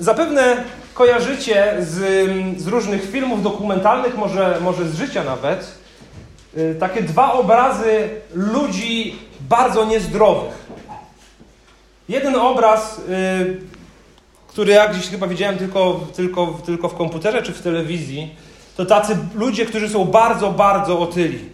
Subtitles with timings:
[0.00, 0.64] Zapewne
[0.94, 1.94] kojarzycie z,
[2.60, 5.72] z różnych filmów dokumentalnych, może, może z życia nawet,
[6.56, 10.66] y, takie dwa obrazy ludzi bardzo niezdrowych.
[12.08, 13.60] Jeden obraz, y,
[14.48, 18.34] który ja gdzieś chyba widziałem tylko, tylko, tylko w komputerze czy w telewizji,
[18.76, 21.48] to tacy ludzie, którzy są bardzo, bardzo otyli.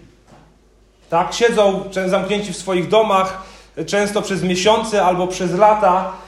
[1.11, 1.35] Tak?
[1.35, 3.43] Siedzą zamknięci w swoich domach,
[3.87, 6.23] często przez miesiące albo przez lata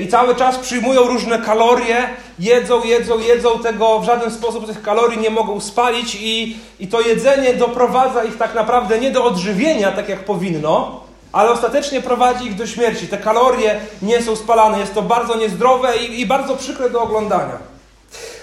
[0.00, 2.08] i cały czas przyjmują różne kalorie,
[2.38, 7.00] jedzą, jedzą, jedzą, tego w żaden sposób tych kalorii nie mogą spalić i, i to
[7.00, 11.00] jedzenie doprowadza ich tak naprawdę nie do odżywienia, tak jak powinno,
[11.32, 13.08] ale ostatecznie prowadzi ich do śmierci.
[13.08, 17.58] Te kalorie nie są spalane, jest to bardzo niezdrowe i, i bardzo przykre do oglądania.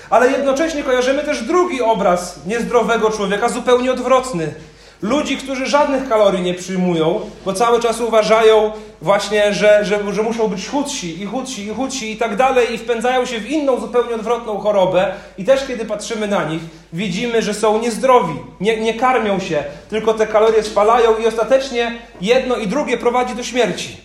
[0.09, 4.53] Ale jednocześnie kojarzymy też drugi obraz niezdrowego człowieka, zupełnie odwrotny.
[5.01, 10.47] Ludzi, którzy żadnych kalorii nie przyjmują, bo cały czas uważają właśnie, że, że, że muszą
[10.47, 14.15] być chudsi i chudsi i chudsi i tak dalej i wpędzają się w inną, zupełnie
[14.15, 16.61] odwrotną chorobę i też kiedy patrzymy na nich,
[16.93, 22.55] widzimy, że są niezdrowi, nie, nie karmią się, tylko te kalorie spalają i ostatecznie jedno
[22.55, 23.97] i drugie prowadzi do śmierci.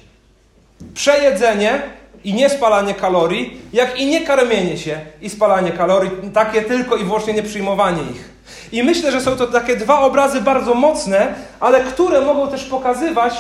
[0.95, 1.83] Przejedzenie
[2.25, 7.33] i niespalanie kalorii, jak i nie karmienie się i spalanie kalorii, takie tylko i wyłącznie
[7.33, 8.36] nieprzyjmowanie ich.
[8.73, 13.35] I myślę, że są to takie dwa obrazy bardzo mocne, ale które mogą też pokazywać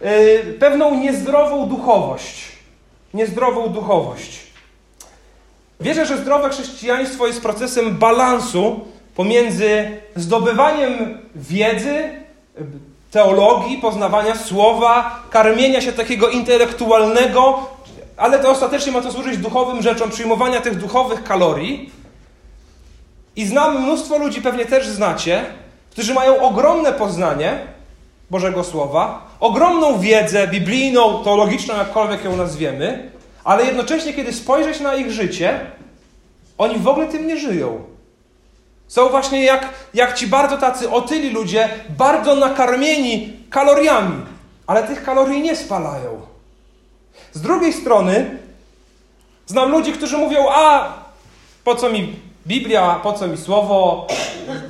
[0.00, 2.52] yy, pewną niezdrową duchowość.
[3.14, 4.40] Niezdrową duchowość.
[5.80, 8.80] Wierzę, że zdrowe chrześcijaństwo jest procesem balansu
[9.14, 12.10] pomiędzy zdobywaniem wiedzy,
[13.10, 17.66] teologii, poznawania słowa, karmienia się takiego intelektualnego,
[18.16, 21.90] ale to ostatecznie ma to służyć duchowym rzeczom, przyjmowania tych duchowych kalorii.
[23.38, 25.44] I znam mnóstwo ludzi, pewnie też znacie,
[25.90, 27.58] którzy mają ogromne poznanie
[28.30, 33.10] Bożego Słowa, ogromną wiedzę biblijną, teologiczną, jakkolwiek ją nazwiemy,
[33.44, 35.60] ale jednocześnie, kiedy spojrzeć na ich życie,
[36.58, 37.84] oni w ogóle tym nie żyją.
[38.88, 44.22] Są właśnie jak, jak ci bardzo tacy otyli ludzie, bardzo nakarmieni kaloriami,
[44.66, 46.20] ale tych kalorii nie spalają.
[47.32, 48.38] Z drugiej strony
[49.46, 50.92] znam ludzi, którzy mówią, a
[51.64, 54.06] po co mi Biblia, po co mi słowo?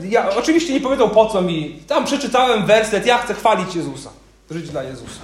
[0.08, 1.80] Ja, oczywiście nie powiedzą po co mi.
[1.86, 4.10] Tam przeczytałem werset, ja chcę chwalić Jezusa,
[4.50, 5.20] żyć dla Jezusa.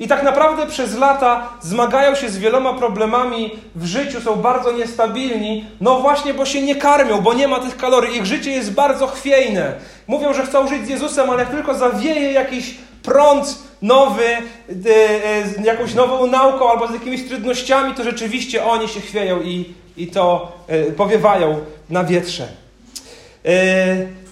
[0.00, 5.64] I tak naprawdę przez lata zmagają się z wieloma problemami w życiu, są bardzo niestabilni,
[5.80, 8.16] no właśnie, bo się nie karmią, bo nie ma tych kalorii.
[8.16, 9.74] Ich życie jest bardzo chwiejne.
[10.06, 14.40] Mówią, że chcą żyć z Jezusem, ale jak tylko zawieje jakiś prąd nowy, e,
[14.88, 20.06] e, jakąś nową nauką albo z jakimiś trudnościami, to rzeczywiście oni się chwieją i, i
[20.06, 22.48] to e, powiewają na wietrze.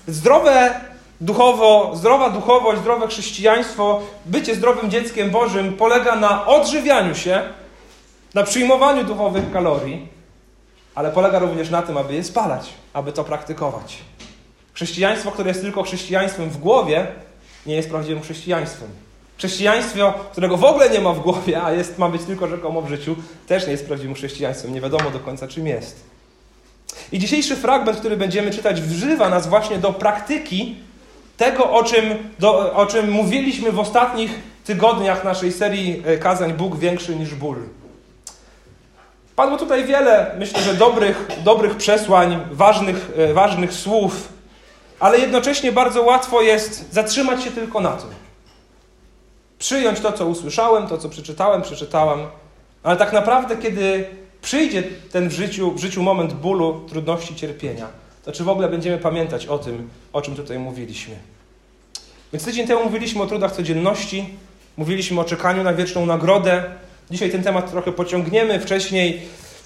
[0.09, 0.81] Zdrowe
[1.21, 7.43] duchowo, zdrowa duchowość, zdrowe chrześcijaństwo, bycie zdrowym dzieckiem Bożym polega na odżywianiu się,
[8.35, 10.09] na przyjmowaniu duchowych kalorii,
[10.95, 13.99] ale polega również na tym, aby je spalać, aby to praktykować.
[14.75, 17.07] Chrześcijaństwo, które jest tylko chrześcijaństwem w głowie,
[17.67, 18.89] nie jest prawdziwym chrześcijaństwem.
[19.39, 22.89] Chrześcijaństwo, którego w ogóle nie ma w głowie, a jest, ma być tylko rzekomo w
[22.89, 23.17] życiu,
[23.47, 24.75] też nie jest prawdziwym chrześcijaństwem.
[24.75, 26.05] Nie wiadomo do końca, czym jest.
[27.13, 30.77] I dzisiejszy fragment, który będziemy czytać, wżywa nas właśnie do praktyki
[31.37, 36.79] tego, o czym, do, o czym mówiliśmy w ostatnich tygodniach naszej serii e, kazań Bóg
[36.79, 37.57] większy niż ból.
[39.37, 44.29] Padło tutaj wiele, myślę, że dobrych, dobrych przesłań, ważnych, e, ważnych słów,
[45.01, 48.09] ale jednocześnie bardzo łatwo jest zatrzymać się tylko na tym.
[49.63, 52.27] Przyjąć to, co usłyszałem, to, co przeczytałem, przeczytałam,
[52.83, 54.05] ale tak naprawdę, kiedy
[54.43, 57.87] przyjdzie ten w życiu, w życiu moment bólu, trudności, cierpienia,
[58.25, 61.15] to czy w ogóle będziemy pamiętać o tym, o czym tutaj mówiliśmy.
[62.33, 64.25] Więc tydzień temu mówiliśmy o trudach codzienności,
[64.77, 66.65] mówiliśmy o czekaniu na wieczną nagrodę.
[67.11, 68.61] Dzisiaj ten temat trochę pociągniemy.
[68.61, 69.23] Wcześniej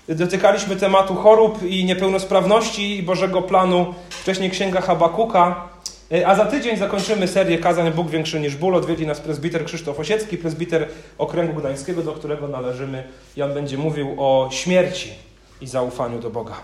[0.09, 3.95] dotykaliśmy tematu chorób i niepełnosprawności i Bożego planu.
[4.11, 5.76] Wcześniej Księga Habakuka.
[6.27, 8.75] A za tydzień zakończymy serię kazań Bóg większy niż ból.
[8.75, 13.05] Odwiedzi nas prezbiter Krzysztof Osiecki, prezbiter Okręgu Gdańskiego, do którego należymy.
[13.37, 15.13] I on będzie mówił o śmierci
[15.61, 16.55] i zaufaniu do Boga.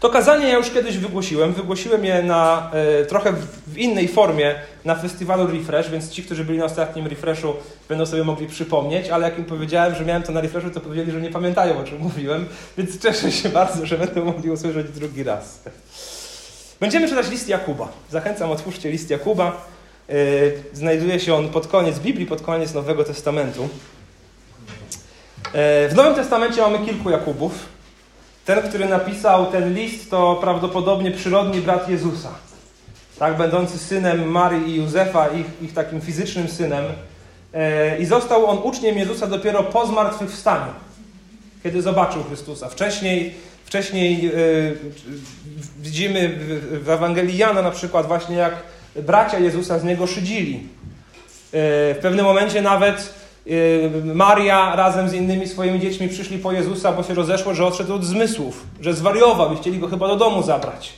[0.00, 1.52] To kazanie ja już kiedyś wygłosiłem.
[1.52, 4.54] Wygłosiłem je na, e, trochę w, w, innej formie
[4.84, 7.54] na festiwalu Refresh, więc ci, którzy byli na ostatnim Refreshu,
[7.88, 11.12] będą sobie mogli przypomnieć, ale jak im powiedziałem, że miałem to na Refreshu, to powiedzieli,
[11.12, 12.46] że nie pamiętają, o czym mówiłem,
[12.78, 15.62] więc cieszę się bardzo, że będą mogli usłyszeć drugi raz.
[16.80, 17.88] Będziemy czytać list Jakuba.
[18.10, 19.66] Zachęcam, otwórzcie list Jakuba.
[20.08, 20.14] E,
[20.72, 23.68] znajduje się on pod koniec Biblii, pod koniec Nowego Testamentu.
[25.52, 27.52] E, w Nowym Testamencie mamy kilku Jakubów.
[28.44, 32.30] Ten, który napisał ten list, to prawdopodobnie przyrodni brat Jezusa.
[33.18, 36.84] Tak, będący synem Marii i Józefa, ich, ich takim fizycznym synem.
[37.54, 40.72] E, I został on uczniem Jezusa dopiero po zmartwychwstaniu.
[41.62, 42.68] kiedy zobaczył Chrystusa.
[42.68, 43.34] Wcześniej,
[43.70, 44.76] wcześniej yy,
[45.78, 46.38] widzimy
[46.82, 48.54] w, Ewangelii Jana na przykład właśnie jak
[48.96, 50.52] bracia Jezusa z niego szydzili.
[50.52, 50.60] Yy,
[51.94, 53.14] w pewnym momencie nawet
[53.46, 57.94] yy, Maria razem z innymi swoimi dziećmi przyszli po Jezusa, bo się rozeszło, że odszedł
[57.94, 60.92] od zmysłów, że zwariował i chcieli go chyba do domu zabrać.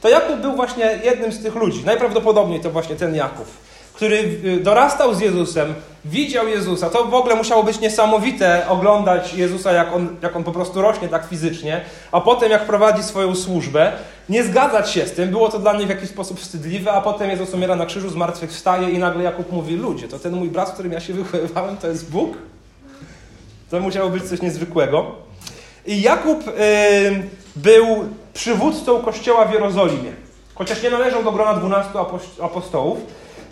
[0.00, 1.82] To Jakub był właśnie jednym z tych ludzi.
[1.84, 3.46] Najprawdopodobniej to właśnie ten Jakub
[3.94, 6.90] który dorastał z Jezusem, widział Jezusa.
[6.90, 11.08] To w ogóle musiało być niesamowite oglądać Jezusa, jak on, jak on po prostu rośnie
[11.08, 11.80] tak fizycznie,
[12.12, 13.92] a potem jak prowadzi swoją służbę,
[14.28, 15.30] nie zgadzać się z tym.
[15.30, 18.90] Było to dla mnie w jakiś sposób wstydliwe, a potem Jezus umiera na krzyżu, zmartwychwstaje
[18.90, 21.88] i nagle Jakub mówi, ludzie, to ten mój brat, z którym ja się wychowywałem, to
[21.88, 22.38] jest Bóg?
[23.70, 25.06] To musiało być coś niezwykłego.
[25.86, 26.52] I Jakub yy,
[27.56, 27.86] był
[28.34, 30.12] przywódcą kościoła w Jerozolimie.
[30.54, 31.98] Chociaż nie należał do grona dwunastu
[32.42, 32.98] apostołów,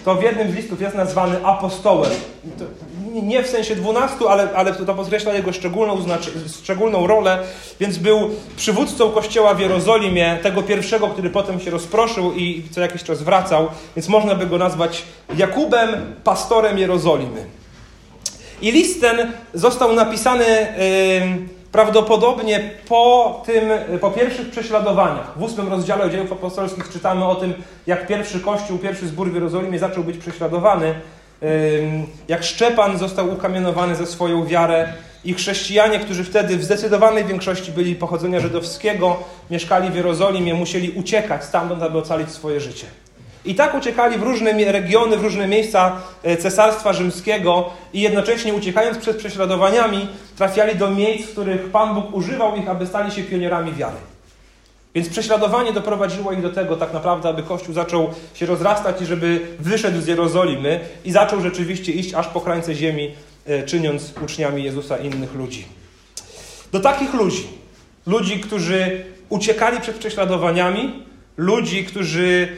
[0.04, 2.10] to w jednym z listów jest nazwany apostołem.
[3.22, 5.98] nie w sensie dwunastu, ale, ale to podkreśla jego szczególną,
[6.62, 7.38] szczególną rolę,
[7.80, 13.02] więc był przywódcą kościoła w Jerozolimie, tego pierwszego, który potem się rozproszył i co jakiś
[13.02, 15.02] czas wracał, więc można by go nazwać
[15.36, 17.44] Jakubem, pastorem Jerozolimy.
[18.62, 20.44] I list ten został napisany...
[20.44, 23.70] Yy, Prawdopodobnie po tym,
[24.00, 27.54] po pierwszych prześladowaniach, w ósmym rozdziale dziejów apostolskich czytamy o tym,
[27.86, 30.94] jak pierwszy kościół, pierwszy zbór w Jerozolimie zaczął być prześladowany,
[32.28, 34.88] jak Szczepan został ukamienowany za swoją wiarę
[35.24, 39.16] i chrześcijanie, którzy wtedy w zdecydowanej większości byli pochodzenia żydowskiego,
[39.50, 42.86] mieszkali w Jerozolimie, musieli uciekać stamtąd, aby ocalić swoje życie.
[43.44, 48.98] I tak uciekali w różne regiony, w różne miejsca e, Cesarstwa Rzymskiego i jednocześnie uciekając
[48.98, 53.72] przed prześladowaniami, trafiali do miejsc, w których Pan Bóg używał ich, aby stali się pionierami
[53.72, 53.96] wiary.
[54.94, 59.40] Więc prześladowanie doprowadziło ich do tego tak naprawdę, aby Kościół zaczął się rozrastać i żeby
[59.58, 63.10] wyszedł z Jerozolimy i zaczął rzeczywiście iść aż po krańce ziemi,
[63.46, 65.64] e, czyniąc uczniami Jezusa innych ludzi.
[66.72, 67.48] Do takich ludzi,
[68.06, 71.04] ludzi, którzy uciekali przed prześladowaniami,
[71.36, 72.56] ludzi, którzy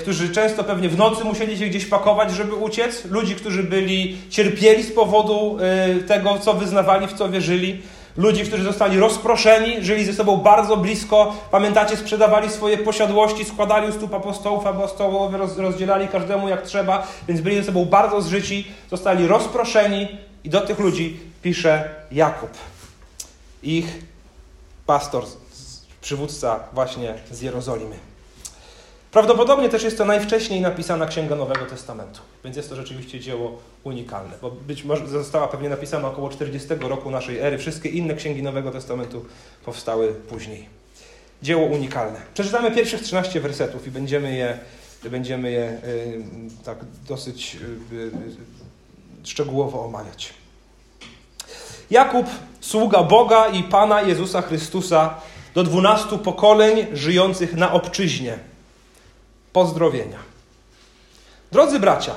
[0.00, 4.82] którzy często pewnie w nocy musieli się gdzieś pakować, żeby uciec, ludzi, którzy byli cierpieli
[4.82, 7.82] z powodu e, tego, co wyznawali, w co wierzyli,
[8.16, 13.92] ludzi, którzy zostali rozproszeni, żyli ze sobą bardzo blisko, pamiętacie, sprzedawali swoje posiadłości, składali u
[13.92, 20.08] stóp apostołów, apostołowie rozdzielali każdemu jak trzeba, więc byli ze sobą bardzo zżyci, zostali rozproszeni
[20.44, 22.50] i do tych ludzi pisze Jakub,
[23.62, 23.98] ich
[24.86, 25.24] pastor,
[26.00, 28.05] przywódca właśnie z Jerozolimy.
[29.12, 34.34] Prawdopodobnie też jest to najwcześniej napisana księga Nowego Testamentu, więc jest to rzeczywiście dzieło unikalne,
[34.42, 37.58] bo być może została pewnie napisana około 40 roku naszej ery.
[37.58, 39.24] Wszystkie inne księgi Nowego Testamentu
[39.64, 40.68] powstały później.
[41.42, 42.20] Dzieło unikalne.
[42.34, 44.58] Przeczytamy pierwszych 13 wersetów i będziemy je,
[45.10, 46.22] będziemy je y,
[46.64, 47.56] tak dosyć
[47.92, 48.10] y, y,
[49.24, 50.34] szczegółowo omawiać.
[51.90, 52.26] Jakub,
[52.60, 55.14] sługa Boga i Pana Jezusa Chrystusa,
[55.54, 58.38] do dwunastu pokoleń żyjących na obczyźnie–
[59.56, 60.18] pozdrowienia.
[61.52, 62.12] Drodzy bracia,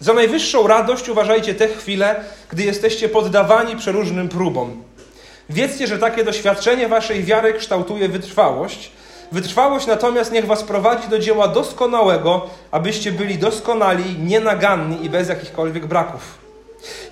[0.00, 4.82] za najwyższą radość uważajcie te chwile, gdy jesteście poddawani przeróżnym próbom.
[5.50, 8.92] Wiedzcie, że takie doświadczenie waszej wiary kształtuje wytrwałość.
[9.32, 15.86] Wytrwałość natomiast niech was prowadzi do dzieła doskonałego, abyście byli doskonali, nienaganni i bez jakichkolwiek
[15.86, 16.38] braków.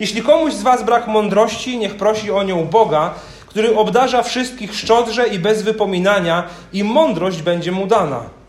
[0.00, 3.14] Jeśli komuś z was brak mądrości, niech prosi o nią Boga,
[3.46, 8.39] który obdarza wszystkich szczodrze i bez wypominania, i mądrość będzie mu dana.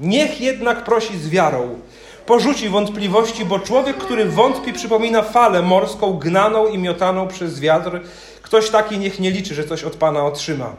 [0.00, 1.78] Niech jednak prosi z wiarą.
[2.26, 8.00] Porzuci wątpliwości, bo człowiek, który wątpi, przypomina falę morską, gnaną i miotaną przez wiatr.
[8.42, 10.72] Ktoś taki niech nie liczy, że coś od Pana otrzyma.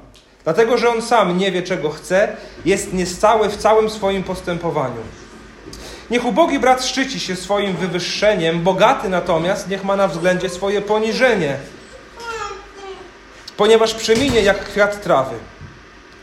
[0.44, 2.36] Dlatego, że on sam nie wie, czego chce,
[2.66, 5.02] jest niestały w całym swoim postępowaniu.
[6.12, 11.58] Niech ubogi brat szczyci się swoim wywyższeniem, bogaty natomiast niech ma na względzie swoje poniżenie,
[13.58, 15.36] ponieważ przeminie jak kwiat trawy.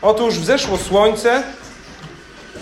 [0.01, 1.43] Otóż wzeszło słońce,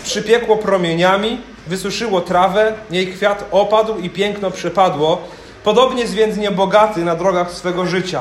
[0.04, 5.22] przypiekło promieniami, wysuszyło trawę, jej kwiat opadł i piękno przepadło,
[5.64, 8.20] podobnie zwiędnie bogaty na drogach swego życia.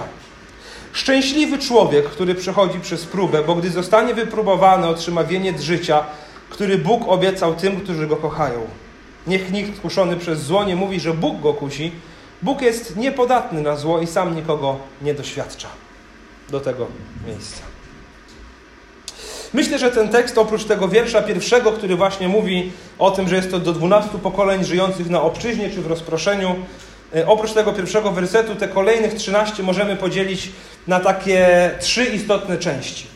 [0.94, 6.04] Szczęśliwy człowiek, który przechodzi przez próbę, bo gdy zostanie wypróbowany, otrzyma wieniec życia,
[6.50, 8.68] który Bóg obiecał tym, którzy go kochają.
[9.28, 11.92] Niech nikt kuszony przez zło nie mówi, że Bóg go kusi.
[12.42, 15.68] Bóg jest niepodatny na zło i sam nikogo nie doświadcza.
[16.50, 16.88] Do tego
[17.28, 17.77] miejsca.
[19.54, 23.52] Myślę, że ten tekst, oprócz tego wiersza pierwszego, który właśnie mówi o tym, że jest
[23.52, 26.56] to do dwunastu pokoleń żyjących na obczyźnie czy w rozproszeniu,
[27.16, 30.50] e, oprócz tego pierwszego wersetu, te kolejnych trzynaście możemy podzielić
[30.88, 33.08] na takie trzy istotne części.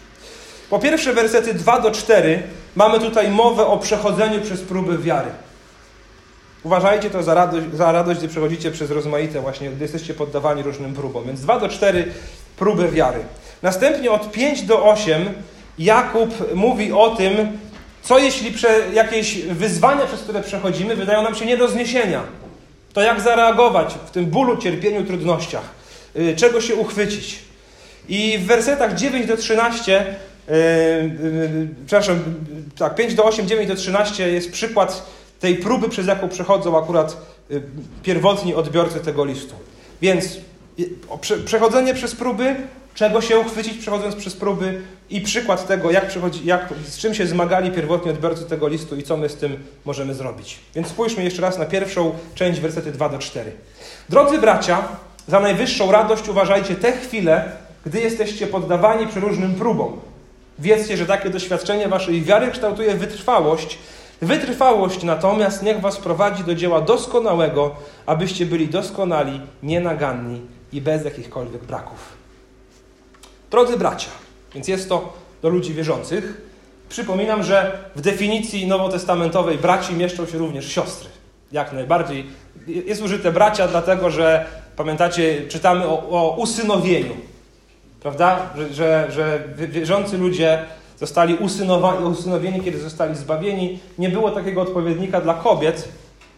[0.69, 2.43] Po pierwsze, wersety 2 do 4
[2.75, 5.29] mamy tutaj mowę o przechodzeniu przez próby wiary.
[6.63, 10.93] Uważajcie to za radość, za radość, gdy przechodzicie przez rozmaite właśnie, gdy jesteście poddawani różnym
[10.93, 11.25] próbom.
[11.25, 12.13] Więc 2 do 4
[12.57, 13.19] próbę wiary.
[13.61, 15.33] Następnie od 5 do 8
[15.79, 17.31] Jakub mówi o tym,
[18.03, 18.53] co jeśli
[18.93, 22.23] jakieś wyzwania, przez które przechodzimy, wydają nam się nie do zniesienia.
[22.93, 25.69] To jak zareagować w tym bólu, cierpieniu, trudnościach.
[26.15, 27.39] Y, czego się uchwycić.
[28.09, 30.15] I w wersetach 9 do 13
[30.47, 30.57] Yy,
[31.23, 32.19] yy, przepraszam,
[32.77, 35.05] tak, 5 do 8, 9 do 13 jest przykład
[35.39, 37.17] tej próby, przez jaką przechodzą akurat
[37.49, 37.61] yy,
[38.03, 39.53] pierwotni odbiorcy tego listu.
[40.01, 40.37] Więc
[41.45, 42.55] przechodzenie przez próby,
[42.95, 46.05] czego się uchwycić przechodząc przez próby i przykład tego, jak,
[46.43, 50.13] jak z czym się zmagali pierwotni odbiorcy tego listu i co my z tym możemy
[50.13, 50.59] zrobić.
[50.75, 53.51] Więc spójrzmy jeszcze raz na pierwszą część, wersety 2 do 4.
[54.09, 54.81] Drodzy bracia,
[55.27, 57.51] za najwyższą radość uważajcie te chwile,
[57.85, 59.99] gdy jesteście poddawani przeróżnym próbom
[60.61, 63.77] Wiedzcie, że takie doświadczenie waszej wiary kształtuje wytrwałość.
[64.21, 70.41] Wytrwałość natomiast niech was prowadzi do dzieła doskonałego, abyście byli doskonali, nienaganni
[70.73, 72.20] i bez jakichkolwiek braków.
[73.51, 74.09] Drodzy bracia,
[74.53, 76.41] więc jest to do ludzi wierzących.
[76.89, 81.09] Przypominam, że w definicji nowotestamentowej braci mieszczą się również siostry.
[81.51, 82.25] Jak najbardziej.
[82.67, 87.13] Jest użyte bracia, dlatego że pamiętacie, czytamy o, o usynowieniu.
[88.01, 88.49] Prawda?
[88.55, 90.65] Że, że, że wierzący ludzie
[90.99, 91.37] zostali
[92.11, 93.79] usynowieni, kiedy zostali zbawieni.
[93.97, 95.87] Nie było takiego odpowiednika dla kobiet,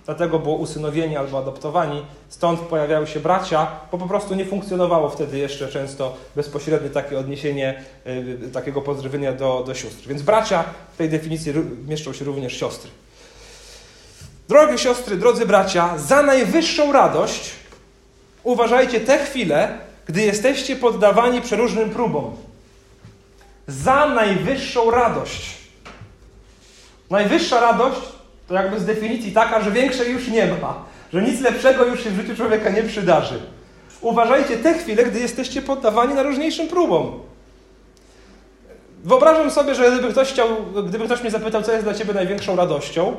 [0.05, 2.05] dlatego było usynowieni albo adoptowani.
[2.29, 7.83] Stąd pojawiały się bracia, bo po prostu nie funkcjonowało wtedy jeszcze często bezpośrednie takie odniesienie
[8.07, 10.07] y, takiego pozdrowienia do, do sióstr.
[10.07, 11.53] Więc bracia w tej definicji
[11.87, 12.89] mieszczą się również siostry.
[14.47, 17.51] Drogie siostry, drodzy bracia, za najwyższą radość
[18.43, 22.35] uważajcie te chwile, gdy jesteście poddawani przeróżnym próbom.
[23.67, 25.53] Za najwyższą radość.
[27.09, 28.12] Najwyższa radość
[28.53, 30.75] to jakby z definicji taka, że większej już nie ma,
[31.13, 33.39] że nic lepszego już się w życiu człowieka nie przydarzy.
[34.01, 37.19] Uważajcie te chwile, gdy jesteście poddawani na różniejszym próbom.
[39.03, 40.47] Wyobrażam sobie, że gdyby ktoś, chciał,
[40.87, 43.15] gdyby ktoś mnie zapytał, co jest dla Ciebie największą radością,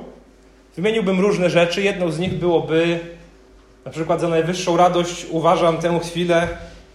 [0.77, 1.83] wymieniłbym różne rzeczy.
[1.83, 2.99] Jedną z nich byłoby,
[3.85, 6.49] na przykład za najwyższą radość uważam tę chwilę,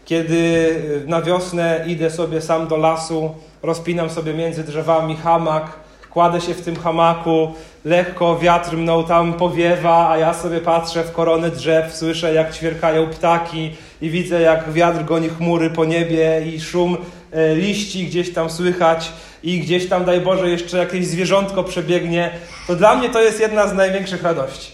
[0.06, 0.76] kiedy
[1.08, 6.62] na wiosnę idę sobie sam do lasu, rozpinam sobie między drzewami hamak, kładę się w
[6.62, 7.54] tym hamaku,
[7.86, 13.08] lekko wiatr mną tam powiewa, a ja sobie patrzę w koronę drzew, słyszę jak ćwierkają
[13.08, 16.98] ptaki i widzę jak wiatr goni chmury po niebie i szum
[17.32, 19.12] e, liści gdzieś tam słychać
[19.44, 22.32] i gdzieś tam, daj Boże, jeszcze jakieś zwierzątko przebiegnie,
[22.68, 24.72] to dla mnie to jest jedna z największych radości.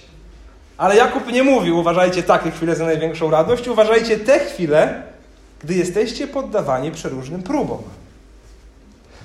[0.78, 5.04] Ale Jakub nie mówił, uważajcie takie chwile za największą radość, uważajcie te chwile,
[5.64, 7.78] gdy jesteście poddawani przeróżnym próbom.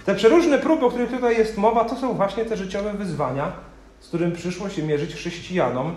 [0.05, 3.53] Te przeróżne próby, o których tutaj jest mowa, to są właśnie te życiowe wyzwania,
[4.01, 5.95] z którym przyszło się mierzyć chrześcijanom,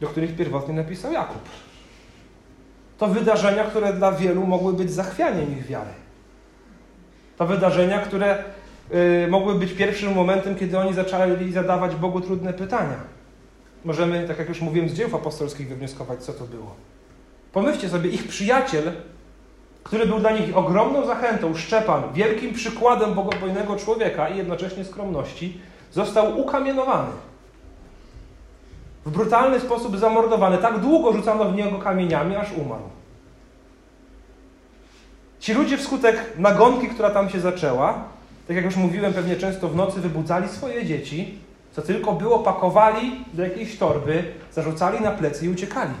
[0.00, 1.42] do których pierwotnie napisał Jakub.
[2.98, 5.90] To wydarzenia, które dla wielu mogły być zachwianiem ich wiary.
[7.36, 8.44] To wydarzenia, które
[9.24, 12.96] y, mogły być pierwszym momentem, kiedy oni zaczęli zadawać Bogu trudne pytania.
[13.84, 16.74] Możemy, tak jak już mówiłem, z dzieł apostolskich wywnioskować, co to było.
[17.52, 18.92] Pomyślcie sobie, ich przyjaciel
[19.88, 25.60] który był dla nich ogromną zachętą, Szczepan, wielkim przykładem bogobojnego człowieka i jednocześnie skromności,
[25.92, 27.10] został ukamienowany.
[29.06, 30.58] W brutalny sposób zamordowany.
[30.58, 32.82] Tak długo rzucano w niego kamieniami, aż umarł.
[35.40, 38.04] Ci ludzie wskutek nagonki, która tam się zaczęła,
[38.48, 41.38] tak jak już mówiłem, pewnie często w nocy wybudzali swoje dzieci,
[41.72, 45.92] co tylko było, pakowali do jakiejś torby, zarzucali na plecy i uciekali.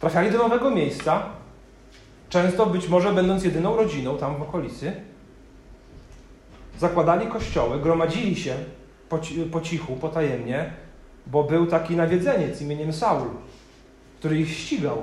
[0.00, 1.22] Trafiali do nowego miejsca,
[2.32, 4.92] często być może będąc jedyną rodziną tam w okolicy,
[6.78, 8.54] zakładali kościoły, gromadzili się
[9.08, 9.18] po,
[9.52, 10.72] po cichu, potajemnie,
[11.26, 13.28] bo był taki nawiedzeniec imieniem Saul,
[14.18, 15.02] który ich ścigał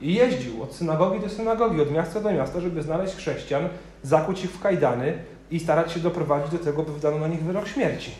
[0.00, 3.68] i jeździł od synagogi do synagogi, od miasta do miasta, żeby znaleźć chrześcijan,
[4.02, 5.18] zakuć ich w kajdany
[5.50, 8.10] i starać się doprowadzić do tego, by wydano na nich wyrok śmierci.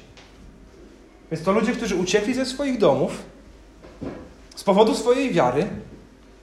[1.30, 3.22] Więc to ludzie, którzy uciekli ze swoich domów
[4.56, 5.66] z powodu swojej wiary,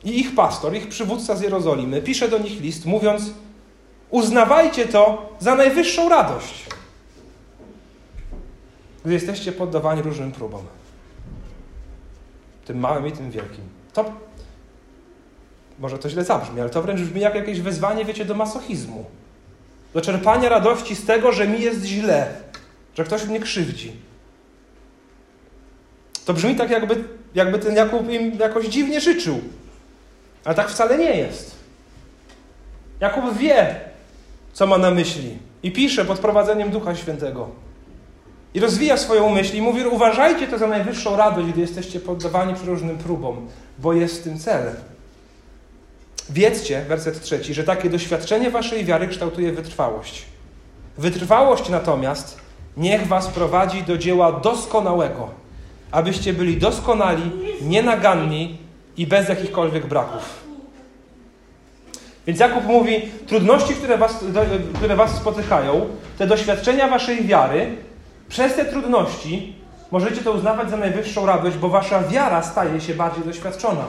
[0.03, 3.24] i ich pastor, ich przywódca z Jerozolimy pisze do nich list, mówiąc:
[4.10, 6.65] Uznawajcie to za najwyższą radość,
[9.05, 10.62] gdy jesteście poddawani różnym próbom.
[12.65, 13.63] Tym małym i tym wielkim.
[13.93, 14.12] To
[15.79, 19.05] może to źle zabrzmi, ale to wręcz brzmi jak jakieś wezwanie, wiecie, do masochizmu.
[19.93, 22.36] Do czerpania radości z tego, że mi jest źle,
[22.98, 23.91] że ktoś mnie krzywdzi.
[26.25, 27.03] To brzmi tak, jakby,
[27.36, 29.41] jakby ten Jakub im jakoś dziwnie życzył.
[30.45, 31.55] Ale tak wcale nie jest.
[33.00, 33.75] Jakub wie,
[34.53, 37.50] co ma na myśli i pisze pod prowadzeniem Ducha Świętego.
[38.53, 42.97] I rozwija swoją myśl i mówi: Uważajcie to za najwyższą radość, gdy jesteście poddawani przeróżnym
[42.97, 43.47] próbom,
[43.79, 44.71] bo jest w tym cel.
[46.29, 50.25] Wiedzcie, werset trzeci, że takie doświadczenie waszej wiary kształtuje wytrwałość.
[50.97, 52.38] Wytrwałość natomiast
[52.77, 55.29] niech was prowadzi do dzieła doskonałego,
[55.91, 57.31] abyście byli doskonali,
[57.62, 58.57] nienaganni
[58.97, 60.43] i bez jakichkolwiek braków.
[62.27, 64.19] Więc Jakub mówi, trudności, które was,
[64.75, 65.85] które was spotykają,
[66.17, 67.77] te doświadczenia waszej wiary,
[68.29, 69.55] przez te trudności
[69.91, 73.83] możecie to uznawać za najwyższą radość, bo wasza wiara staje się bardziej doświadczona.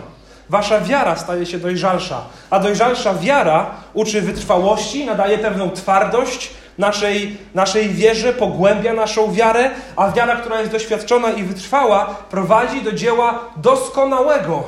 [0.51, 2.21] Wasza wiara staje się dojrzalsza,
[2.51, 10.11] a dojrzalsza wiara uczy wytrwałości, nadaje pewną twardość naszej, naszej wierze, pogłębia naszą wiarę, a
[10.11, 14.65] wiara, która jest doświadczona i wytrwała, prowadzi do dzieła doskonałego.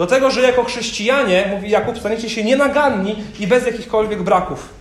[0.00, 4.74] Do tego, że jako chrześcijanie, mówi Jakub, staniecie się nienaganni i bez jakichkolwiek braków.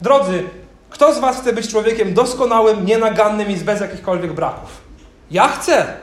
[0.00, 0.42] Drodzy,
[0.90, 4.80] kto z Was chce być człowiekiem doskonałym, nienagannym i bez jakichkolwiek braków?
[5.30, 5.96] Ja chcę.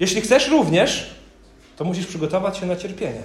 [0.00, 1.14] Jeśli chcesz również,
[1.76, 3.22] to musisz przygotować się na cierpienie.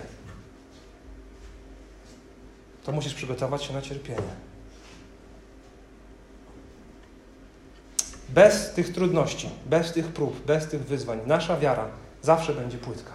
[2.83, 4.21] To musisz przygotować się na cierpienie.
[8.29, 13.11] Bez tych trudności, bez tych prób, bez tych wyzwań, nasza wiara zawsze będzie płytka.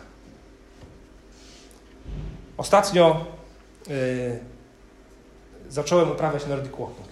[2.57, 3.25] Ostatnio
[3.89, 3.95] yy,
[5.69, 7.09] zacząłem uprawiać Nordic Walking.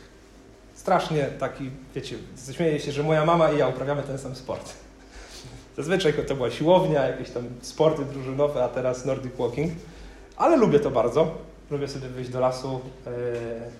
[0.74, 2.16] Strasznie taki, wiecie,
[2.52, 4.72] śmieję się, że moja mama i ja uprawiamy ten sam sport.
[5.76, 9.72] Zazwyczaj to była siłownia, jakieś tam sporty drużynowe, a teraz Nordic Walking.
[10.36, 11.38] Ale lubię to bardzo.
[11.70, 13.12] Lubię sobie wyjść do lasu yy,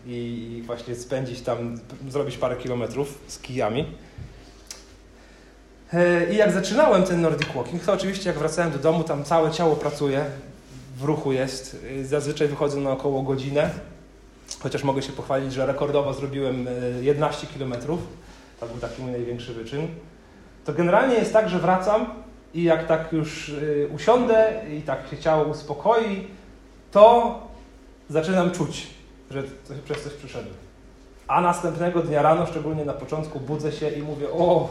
[0.07, 3.87] i właśnie spędzić tam, zrobić parę kilometrów z kijami.
[5.93, 9.51] Yy, I jak zaczynałem ten Nordic Walking, to oczywiście jak wracałem do domu, tam całe
[9.51, 10.25] ciało pracuje,
[10.97, 11.77] w ruchu jest.
[11.97, 13.71] Yy, zazwyczaj wychodzę na około godzinę,
[14.61, 16.67] chociaż mogę się pochwalić, że rekordowo zrobiłem
[17.01, 18.01] 11 kilometrów.
[18.61, 19.89] To był taki mój największy wyczyn
[20.65, 22.07] to generalnie jest tak, że wracam
[22.55, 23.53] i jak tak już
[23.95, 26.29] usiądę i tak się ciało uspokoi,
[26.93, 27.39] to
[28.09, 28.87] zaczynam czuć,
[29.31, 29.43] że
[29.85, 30.55] przez coś przyszedłem.
[31.29, 34.69] A następnego dnia rano, szczególnie na początku, budzę się i mówię: O,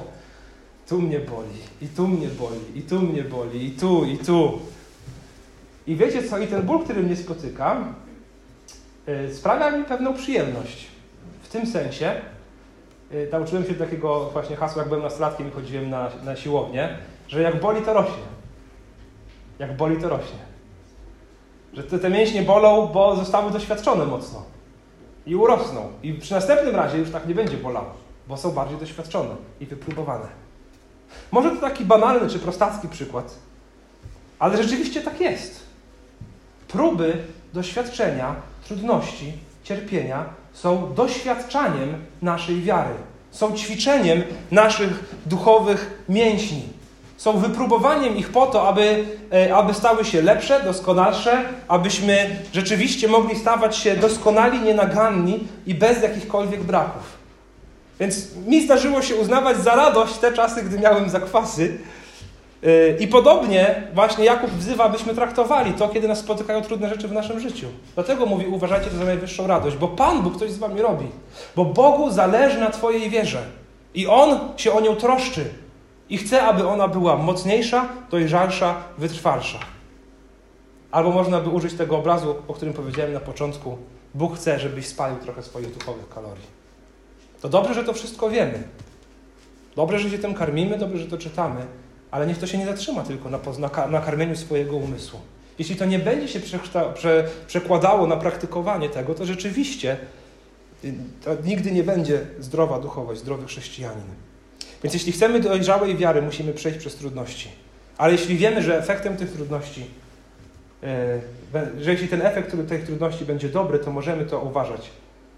[0.89, 4.60] tu mnie boli, i tu mnie boli, i tu mnie boli, i tu, i tu.
[5.88, 6.38] I wiecie co?
[6.38, 7.93] I ten ból, który mnie spotyka,
[9.08, 10.88] yy, sprawia mi pewną przyjemność.
[11.43, 12.21] W tym sensie,
[13.13, 16.97] Y, nauczyłem się takiego właśnie hasła, jak byłem nastolatkiem i chodziłem na, na siłownię,
[17.28, 18.30] że jak boli, to rośnie.
[19.60, 20.39] Jak boli, to rośnie.
[21.73, 24.43] Że te, te mięśnie bolą, bo zostały doświadczone mocno.
[25.25, 25.91] I urosną.
[26.04, 27.93] I przy następnym razie już tak nie będzie bolało,
[28.28, 30.48] bo są bardziej doświadczone i wypróbowane.
[31.31, 33.35] Może to taki banalny czy prostacki przykład,
[34.39, 35.59] ale rzeczywiście tak jest.
[36.67, 37.17] Próby,
[37.53, 38.35] doświadczenia,
[38.67, 42.93] trudności, cierpienia są doświadczaniem naszej wiary,
[43.31, 46.63] są ćwiczeniem naszych duchowych mięśni,
[47.17, 53.39] są wypróbowaniem ich po to, aby, e, aby stały się lepsze, doskonalsze, abyśmy rzeczywiście mogli
[53.39, 57.18] stawać się doskonali, nienaganni i bez jakichkolwiek braków.
[57.99, 61.77] Więc mi zdarzyło się uznawać za radość te czasy, gdy miałem zakwasy,
[62.99, 67.39] i podobnie właśnie Jakub wzywa, abyśmy traktowali to, kiedy nas spotykają trudne rzeczy w naszym
[67.39, 67.67] życiu.
[67.95, 71.05] Dlatego mówi, uważajcie to za najwyższą radość, bo Pan Bóg coś z wami robi.
[71.55, 73.43] Bo Bogu zależy na Twojej wierze.
[73.93, 75.45] I On się o nią troszczy.
[76.09, 79.59] I chce, aby ona była mocniejsza, dojrzalsza, wytrwalsza.
[80.91, 83.77] Albo można by użyć tego obrazu, o którym powiedziałem na początku.
[84.13, 86.58] Bóg chce, żebyś spalił trochę swoich duchowych kalorii.
[87.41, 88.63] To dobrze, że to wszystko wiemy.
[89.75, 91.65] Dobrze, że się tym karmimy, dobrze, że to czytamy,
[92.12, 95.19] ale niech to się nie zatrzyma tylko na, na, na karmieniu swojego umysłu.
[95.60, 96.39] Jeśli to nie będzie się
[96.93, 99.97] prze, przekładało na praktykowanie tego, to rzeczywiście
[100.84, 104.06] y, to nigdy nie będzie zdrowa duchowość, zdrowy chrześcijanin.
[104.84, 107.49] Więc jeśli chcemy dojrzałej wiary, musimy przejść przez trudności.
[107.97, 109.86] Ale jeśli wiemy, że efektem tych trudności,
[110.84, 114.89] y, że jeśli ten efekt tych trudności będzie dobry, to możemy to uważać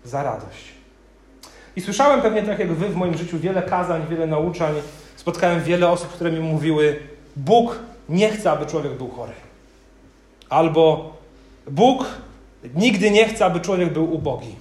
[0.04, 0.81] za radość.
[1.76, 4.74] I słyszałem pewnie tak jak wy w moim życiu wiele kazań, wiele nauczań
[5.22, 7.00] Spotkałem wiele osób, które mi mówiły:
[7.36, 7.80] Bóg
[8.10, 9.34] nie chce, aby człowiek był chory.
[10.50, 11.14] Albo
[11.68, 12.06] Bóg
[12.76, 14.56] nigdy nie chce, aby człowiek był ubogi.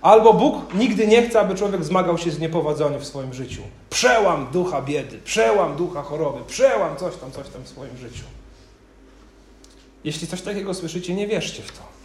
[0.00, 3.62] Albo Bóg nigdy nie chce, aby człowiek zmagał się z niepowodzeniem w swoim życiu.
[3.90, 8.24] Przełam ducha biedy, przełam ducha choroby, przełam coś tam, coś tam w swoim życiu.
[10.04, 11.97] Jeśli coś takiego słyszycie, nie wierzcie w to.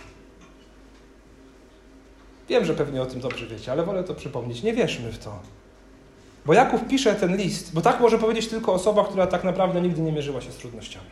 [2.53, 4.63] Wiem, że pewnie o tym dobrze wiecie, ale wolę to przypomnieć.
[4.63, 5.39] Nie wierzmy w to.
[6.45, 10.01] Bo Jakub pisze ten list, bo tak może powiedzieć tylko osoba, która tak naprawdę nigdy
[10.01, 11.09] nie mierzyła się z trudnościami.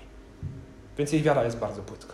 [0.98, 2.14] Więc jej wiara jest bardzo płytka.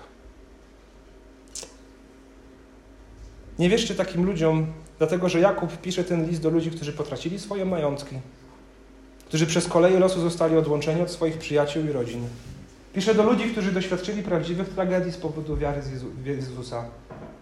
[3.59, 7.65] Nie wierzcie takim ludziom, dlatego że Jakub pisze ten list do ludzi, którzy potracili swoje
[7.65, 8.15] majątki,
[9.25, 12.27] którzy przez koleje losu zostali odłączeni od swoich przyjaciół i rodzin.
[12.93, 15.81] Pisze do ludzi, którzy doświadczyli prawdziwych tragedii z powodu wiary
[16.25, 16.85] Jezusa.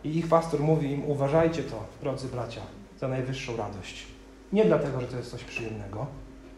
[0.06, 2.62] I ich pastor mówi im: Uważajcie to, drodzy bracia,
[3.00, 4.06] za najwyższą radość.
[4.54, 6.06] Nie dlatego, że to jest coś przyjemnego,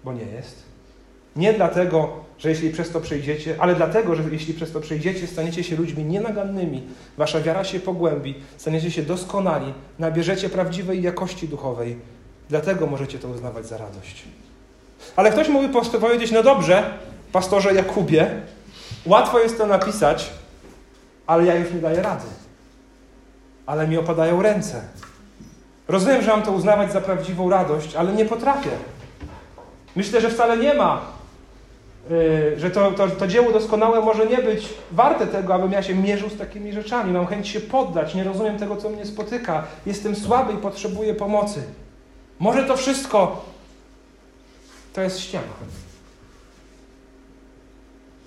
[0.03, 0.63] bo nie jest.
[1.35, 5.63] Nie dlatego, że jeśli przez to przejdziecie, ale dlatego, że jeśli przez to przejdziecie, staniecie
[5.63, 6.83] się ludźmi nienagannymi,
[7.17, 11.97] wasza wiara się pogłębi, staniecie się doskonali, nabierzecie prawdziwej jakości duchowej.
[12.49, 14.23] Dlatego możecie to uznawać za radość.
[15.15, 16.97] Ale ktoś mógłby powiedzieć, no dobrze,
[17.31, 18.41] pastorze Jakubie,
[19.05, 20.29] łatwo jest to napisać,
[21.27, 22.25] ale ja już nie daję rady.
[23.67, 24.81] Ale mi opadają ręce.
[25.87, 28.69] Rozumiem, że mam to uznawać za prawdziwą radość, ale nie potrafię.
[29.95, 31.01] Myślę, że wcale nie ma,
[32.09, 35.95] yy, że to, to, to dzieło doskonałe może nie być warte tego, abym ja się
[35.95, 37.11] mierzył z takimi rzeczami.
[37.11, 39.63] Mam chęć się poddać, nie rozumiem tego, co mnie spotyka.
[39.85, 41.63] Jestem słaby i potrzebuję pomocy.
[42.39, 43.45] Może to wszystko
[44.93, 45.43] to jest ściema.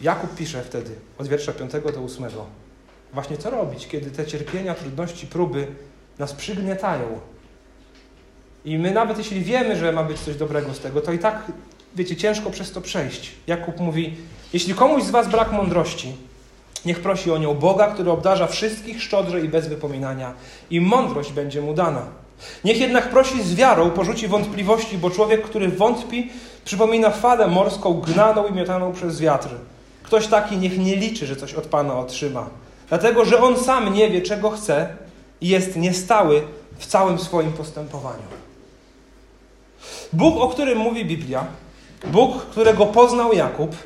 [0.00, 2.26] Jakub pisze wtedy od wiersza 5 do 8.
[3.12, 5.66] Właśnie co robić, kiedy te cierpienia, trudności, próby
[6.18, 7.20] nas przygniatają.
[8.64, 11.52] I my nawet jeśli wiemy, że ma być coś dobrego z tego, to i tak,
[11.96, 13.32] wiecie, ciężko przez to przejść.
[13.46, 14.16] Jakub mówi,
[14.52, 16.12] jeśli komuś z was brak mądrości,
[16.84, 20.34] niech prosi o nią Boga, który obdarza wszystkich szczodrze i bez wypominania
[20.70, 22.02] i mądrość będzie mu dana.
[22.64, 26.30] Niech jednak prosi z wiarą, porzuci wątpliwości, bo człowiek, który wątpi,
[26.64, 29.48] przypomina falę morską gnaną i miotaną przez wiatr.
[30.02, 32.50] Ktoś taki niech nie liczy, że coś od Pana otrzyma,
[32.90, 34.88] dlatego że on sam nie wie, czego chce
[35.40, 36.42] i jest niestały
[36.78, 38.22] w całym swoim postępowaniu.
[40.12, 41.44] Bóg, o którym mówi Biblia,
[42.06, 43.76] Bóg, którego poznał Jakub,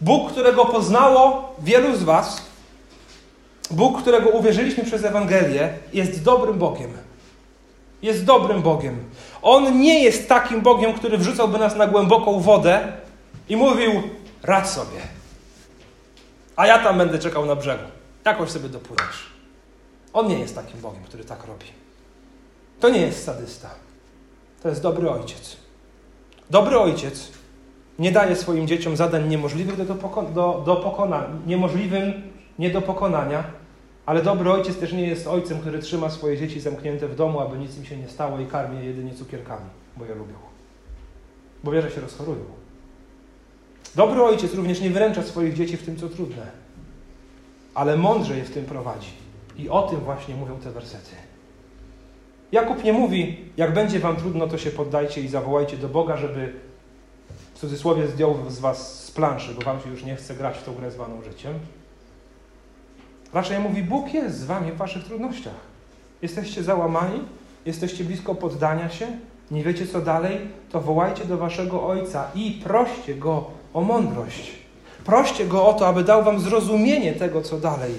[0.00, 2.42] Bóg, którego poznało wielu z Was,
[3.70, 6.90] Bóg, którego uwierzyliśmy przez Ewangelię, jest dobrym Bogiem.
[8.02, 9.04] Jest dobrym Bogiem.
[9.42, 12.92] On nie jest takim Bogiem, który wrzucałby nas na głęboką wodę
[13.48, 14.02] i mówił:
[14.42, 15.00] radź sobie.
[16.56, 17.84] A ja tam będę czekał na brzegu.
[18.26, 19.26] Jakoś sobie dopłyniesz.
[20.12, 21.66] On nie jest takim Bogiem, który tak robi.
[22.80, 23.70] To nie jest sadysta.
[24.62, 25.56] To jest dobry ojciec.
[26.50, 27.30] Dobry ojciec
[27.98, 32.12] nie daje swoim dzieciom zadań niemożliwych do, do, do, do pokonania, niemożliwym
[32.58, 33.44] nie do pokonania,
[34.06, 37.58] ale dobry ojciec też nie jest ojcem, który trzyma swoje dzieci zamknięte w domu, aby
[37.58, 40.34] nic im się nie stało i karmi je jedynie cukierkami, bo je lubią.
[41.64, 42.44] Bo wie, że się rozchorują.
[43.94, 46.65] Dobry ojciec również nie wyręcza swoich dzieci w tym, co trudne,
[47.76, 49.10] ale mądrze je w tym prowadzi.
[49.58, 51.10] I o tym właśnie mówią te wersety.
[52.52, 56.52] Jakub nie mówi, jak będzie wam trudno, to się poddajcie i zawołajcie do Boga, żeby
[57.54, 60.64] w cudzysłowie zdjął z was z planszy, bo wam się już nie chce grać w
[60.64, 61.54] tą grę zwaną życiem.
[63.32, 65.60] Raczej mówi, Bóg jest z wami w waszych trudnościach.
[66.22, 67.20] Jesteście załamani,
[67.66, 69.06] jesteście blisko poddania się,
[69.50, 70.38] nie wiecie co dalej,
[70.70, 74.65] to wołajcie do waszego Ojca i proście Go o mądrość.
[75.06, 77.94] Proście Go o to, aby dał wam zrozumienie tego, co dalej.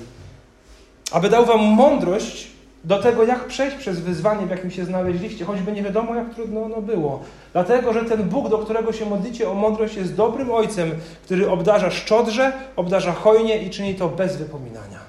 [1.12, 2.48] Aby dał wam mądrość
[2.84, 6.64] do tego, jak przejść przez wyzwanie, w jakim się znaleźliście, choćby nie wiadomo, jak trudno
[6.64, 7.24] ono było.
[7.54, 10.92] Dlatego, że ten Bóg, do którego się modlicie o mądrość, jest dobrym Ojcem,
[11.24, 15.00] który obdarza szczodrze, obdarza hojnie i czyni to bez wypominania.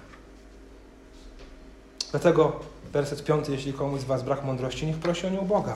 [2.11, 2.53] Dlatego
[2.93, 5.75] werset piąty, jeśli komuś z Was brak mądrości, niech prosi o nią Boga.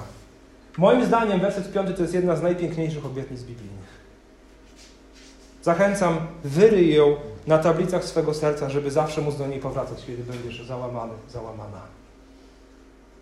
[0.78, 4.01] Moim zdaniem werset piąty to jest jedna z najpiękniejszych obietnic biblijnych.
[5.62, 10.66] Zachęcam, wyryj ją na tablicach swego serca, żeby zawsze móc do niej powracać, kiedy będziesz
[10.66, 11.80] załamany, załamana.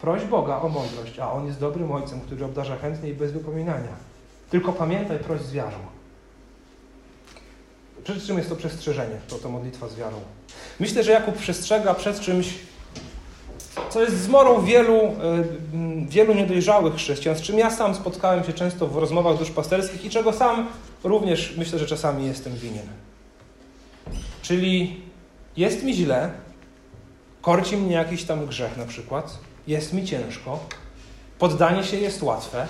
[0.00, 4.10] Proś Boga o mądrość, a On jest dobrym Ojcem, który obdarza chętnie i bez wypominania.
[4.50, 5.78] Tylko pamiętaj, proś z wiarą.
[8.04, 10.16] Przed czym jest to przestrzeżenie, to, to modlitwa z wiarą?
[10.80, 12.58] Myślę, że Jakub przestrzega przed czymś,
[13.90, 15.14] co jest zmorą wielu, e,
[16.08, 20.32] wielu niedojrzałych chrześcijan, z czym ja sam spotkałem się często w rozmowach duszpasterskich i czego
[20.32, 20.68] sam
[21.04, 22.86] również myślę, że czasami jestem winien.
[24.42, 25.00] Czyli
[25.56, 26.30] jest mi źle,
[27.42, 30.58] korci mnie jakiś tam grzech na przykład, jest mi ciężko,
[31.38, 32.66] poddanie się jest łatwe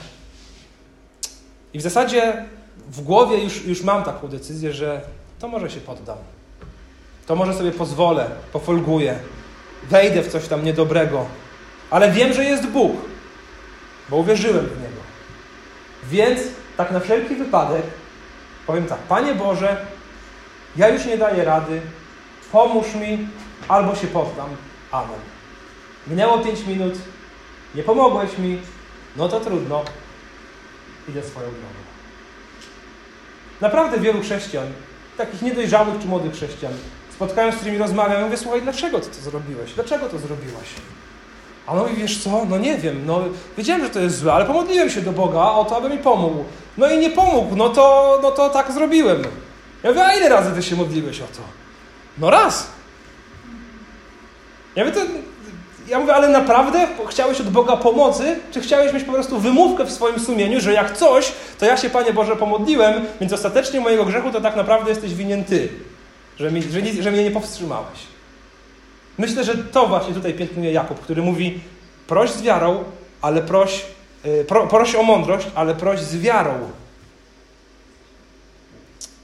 [1.75, 2.45] i w zasadzie
[2.89, 5.01] w głowie już, już mam taką decyzję, że
[5.39, 6.19] to może się poddam.
[7.27, 9.19] To może sobie pozwolę, pofolguję,
[9.83, 11.27] wejdę w coś tam niedobrego,
[11.91, 12.97] ale wiem, że jest Bóg,
[14.09, 15.01] bo uwierzyłem w Niego.
[16.11, 16.41] Więc
[16.77, 17.83] tak na wszelki wypadek
[18.67, 19.87] powiem tak, Panie Boże,
[20.77, 21.81] ja już nie daję rady,
[22.53, 23.29] pomóż mi,
[23.69, 24.49] albo się poddam.
[24.91, 25.21] Amen.
[26.07, 26.95] Minęło pięć minut,
[27.75, 28.61] nie pomogłeś mi,
[29.17, 29.85] no to trudno,
[31.09, 31.81] idę swoją drogą.
[33.61, 34.67] Naprawdę wielu chrześcijan,
[35.17, 36.73] takich niedojrzałych czy młodych chrześcijan,
[37.21, 39.73] spotkają, z którymi rozmawiam, mówię, słuchaj, dlaczego ty to zrobiłeś?
[39.73, 40.69] Dlaczego to zrobiłaś?
[41.67, 43.21] A on mówi, wiesz co, no nie wiem, no
[43.59, 46.45] wiedziałem, że to jest złe, ale pomodliłem się do Boga o to, aby mi pomógł.
[46.79, 49.23] No i nie pomógł, no to, no to tak zrobiłem.
[49.83, 51.41] Ja mówię, a ile razy ty się modliłeś o to?
[52.19, 52.67] No raz.
[54.77, 55.07] Ja mówię, to,
[55.89, 59.93] ja mówię, ale naprawdę chciałeś od Boga pomocy, czy chciałeś mieć po prostu wymówkę w
[59.93, 64.31] swoim sumieniu, że jak coś, to ja się, Panie Boże, pomodliłem, więc ostatecznie mojego grzechu
[64.31, 65.69] to tak naprawdę jesteś winien Ty,
[66.41, 67.99] że, mi, że, że mnie nie powstrzymałeś.
[69.19, 71.61] Myślę, że to właśnie tutaj piętnuje Jakub, który mówi,
[72.07, 72.85] proś z wiarą,
[73.23, 73.85] ale proś,
[74.25, 76.55] yy, pro, proś o mądrość, ale proś z wiarą.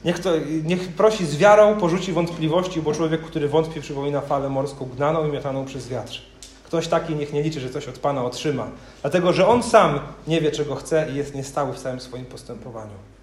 [0.04, 0.30] Niech, to,
[0.64, 5.32] niech prosi z wiarą, porzuci wątpliwości, bo człowiek, który wątpi, przypomina falę morską gnaną i
[5.32, 6.20] miotaną przez wiatr.
[6.64, 8.66] Ktoś taki niech nie liczy, że coś od Pana otrzyma,
[9.02, 13.15] dlatego że on sam nie wie, czego chce i jest niestały w całym swoim postępowaniu.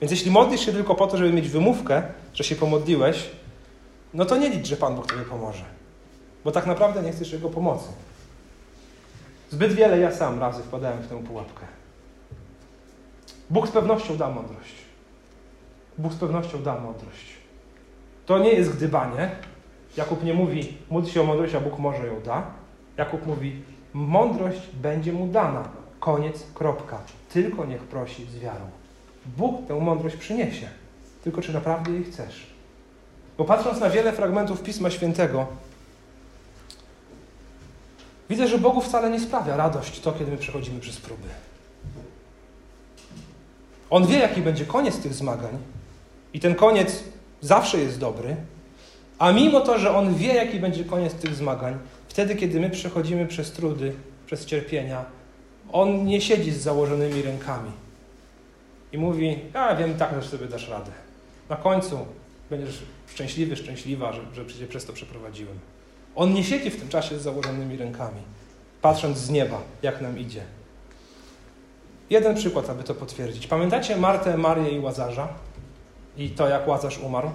[0.00, 2.02] Więc jeśli modlisz się tylko po to, żeby mieć wymówkę,
[2.34, 3.30] że się pomodliłeś,
[4.14, 5.64] no to nie licz, że Pan Bóg Tobie pomoże,
[6.44, 7.88] bo tak naprawdę nie chcesz Jego pomocy.
[9.50, 11.66] Zbyt wiele ja sam razy wpadałem w tę pułapkę.
[13.50, 14.74] Bóg z pewnością da mądrość.
[15.98, 17.36] Bóg z pewnością da mądrość.
[18.26, 19.30] To nie jest gdybanie.
[19.96, 22.46] Jakub nie mówi, módl się o mądrość, a Bóg może ją da.
[22.96, 25.68] Jakub mówi, mądrość będzie mu dana.
[26.00, 26.98] Koniec, kropka.
[27.32, 28.70] Tylko niech prosi z wiarą.
[29.36, 30.68] Bóg tę mądrość przyniesie.
[31.24, 32.46] Tylko czy naprawdę jej chcesz?
[33.38, 35.46] Bo patrząc na wiele fragmentów Pisma Świętego,
[38.30, 41.28] widzę, że Bogu wcale nie sprawia radość to, kiedy my przechodzimy przez próby.
[43.90, 45.58] On wie, jaki będzie koniec tych zmagań,
[46.34, 47.04] i ten koniec
[47.40, 48.36] zawsze jest dobry,
[49.18, 53.26] a mimo to, że On wie, jaki będzie koniec tych zmagań, wtedy, kiedy my przechodzimy
[53.26, 53.92] przez trudy,
[54.26, 55.04] przez cierpienia,
[55.72, 57.70] On nie siedzi z założonymi rękami
[58.96, 60.90] i mówi: Ja wiem, tak, że sobie dasz radę.
[61.48, 61.98] Na końcu
[62.50, 65.58] będziesz szczęśliwy, szczęśliwa, że, że przecież przez to przeprowadziłem.
[66.16, 68.20] On nie siedzi w tym czasie z założonymi rękami,
[68.82, 70.42] patrząc z nieba, jak nam idzie.
[72.10, 73.46] Jeden przykład, aby to potwierdzić.
[73.46, 75.28] Pamiętacie Martę, Marię i Łazarza?
[76.18, 77.30] i to, jak Łazarz umarł.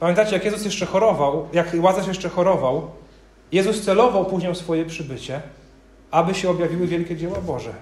[0.00, 2.90] Pamiętacie, jak Jezus jeszcze chorował, jak Łazarz jeszcze chorował,
[3.52, 5.42] Jezus celował później swoje przybycie,
[6.10, 7.74] aby się objawiły wielkie dzieła Boże.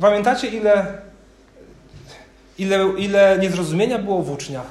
[0.00, 1.02] Pamiętacie, ile,
[2.58, 4.66] ile, ile niezrozumienia było w uczniach?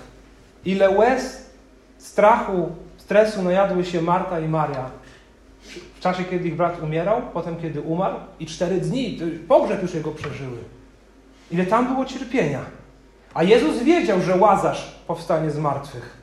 [0.66, 1.50] Ile łez,
[1.98, 4.90] strachu, stresu najadły się Marta i Maria
[5.98, 10.12] w czasie, kiedy ich brat umierał, potem kiedy umarł i cztery dni, pogrzeb już jego
[10.12, 10.58] przeżyły.
[11.52, 12.60] Ile tam było cierpienia.
[13.34, 16.18] A Jezus wiedział, że Łazarz powstanie z martwych.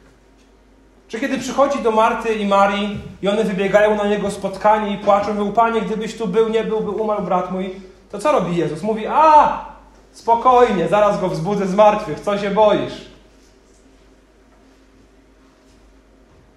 [1.09, 5.35] Czy kiedy przychodzi do Marty i Marii i one wybiegają na niego spotkanie i płaczą,
[5.35, 7.71] mówią, Panie, gdybyś tu był, nie byłby umarł brat mój,
[8.15, 8.83] to co robi Jezus?
[8.83, 9.65] Mówi, a,
[10.13, 13.09] spokojnie, zaraz go wzbudzę z martwych, co się boisz?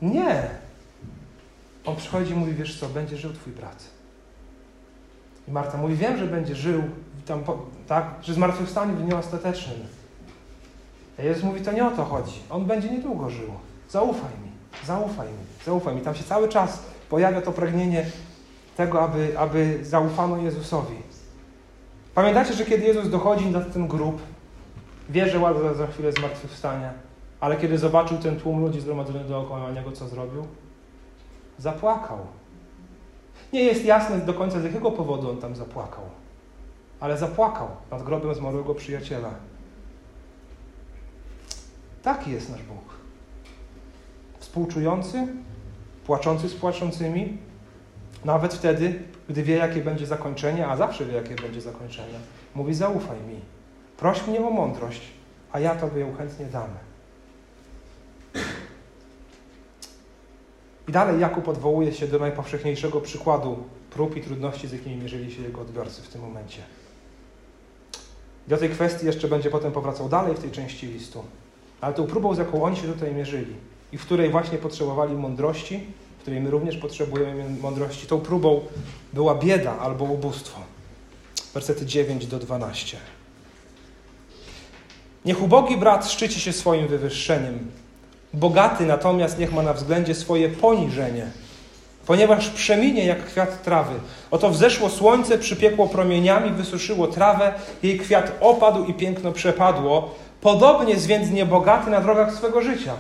[0.02, 0.50] Nie.
[1.86, 3.84] On przychodzi i mówi, wiesz co, będzie żył twój brat.
[5.48, 6.84] I Marta mówi, wiem, że będzie żył,
[7.26, 7.44] tam,
[7.88, 9.78] tak, że zmartwychwstanie w dniu ostatecznym.
[11.20, 12.40] A Jezus mówi, to nie o to chodzi.
[12.50, 13.50] On będzie niedługo żył.
[13.90, 14.52] Zaufaj mi,
[14.86, 16.02] zaufaj mi, zaufaj mi.
[16.02, 18.06] Tam się cały czas pojawia to pragnienie
[18.76, 21.07] tego, aby, aby zaufano Jezusowi.
[22.18, 24.22] Pamiętacie, że kiedy Jezus dochodzi na ten grób,
[25.10, 26.94] wie, że ładnie za chwilę zmartwychwstanie,
[27.40, 30.48] ale kiedy zobaczył ten tłum ludzi zgromadzony dookoła niego, co zrobił?
[31.58, 32.18] Zapłakał.
[33.54, 36.04] Nie jest jasne do końca, z jakiego powodu on tam zapłakał
[37.00, 39.30] ale zapłakał nad grobem zmarłego przyjaciela.
[42.04, 42.98] Taki jest nasz Bóg.
[44.40, 45.28] Współczujący,
[46.06, 47.38] płaczący z płaczącymi,
[48.26, 52.20] nawet wtedy, gdy wie, jakie będzie zakończenie, a zawsze wie, jakie będzie zakończenie.
[52.56, 53.40] Mówi: Zaufaj mi,
[53.98, 55.02] proś mnie o mądrość,
[55.52, 56.70] a ja tobie ją chętnie dam.
[60.88, 63.58] I dalej Jakub odwołuje się do najpowszechniejszego przykładu
[63.90, 66.62] prób i trudności, z jakimi mierzyli się jego odbiorcy w tym momencie.
[68.48, 71.24] Do tej kwestii jeszcze będzie potem powracał dalej w tej części listu.
[71.82, 73.56] Ale tą próbą, z jaką oni się tutaj mierzyli
[73.92, 75.88] i w której właśnie potrzebowali mądrości,
[76.28, 78.62] której my również potrzebujemy mądrości, tą próbą
[79.14, 80.60] była bieda albo ubóstwo.
[81.54, 82.98] Wersety 9 do 12.
[85.26, 87.72] Niech ubogi brat szczyci się swoim wywyższeniem,
[88.34, 91.28] bogaty natomiast niech ma na względzie swoje poniżenie
[92.06, 94.00] ponieważ przeminie jak kwiat trawy.
[94.32, 100.16] Oto wzeszło słońce, przypiekło promieniami, wysuszyło trawę, jej kwiat opadł i piękno przepadło.
[100.42, 102.94] Podobnie jest więc niebogaty na drogach swego życia.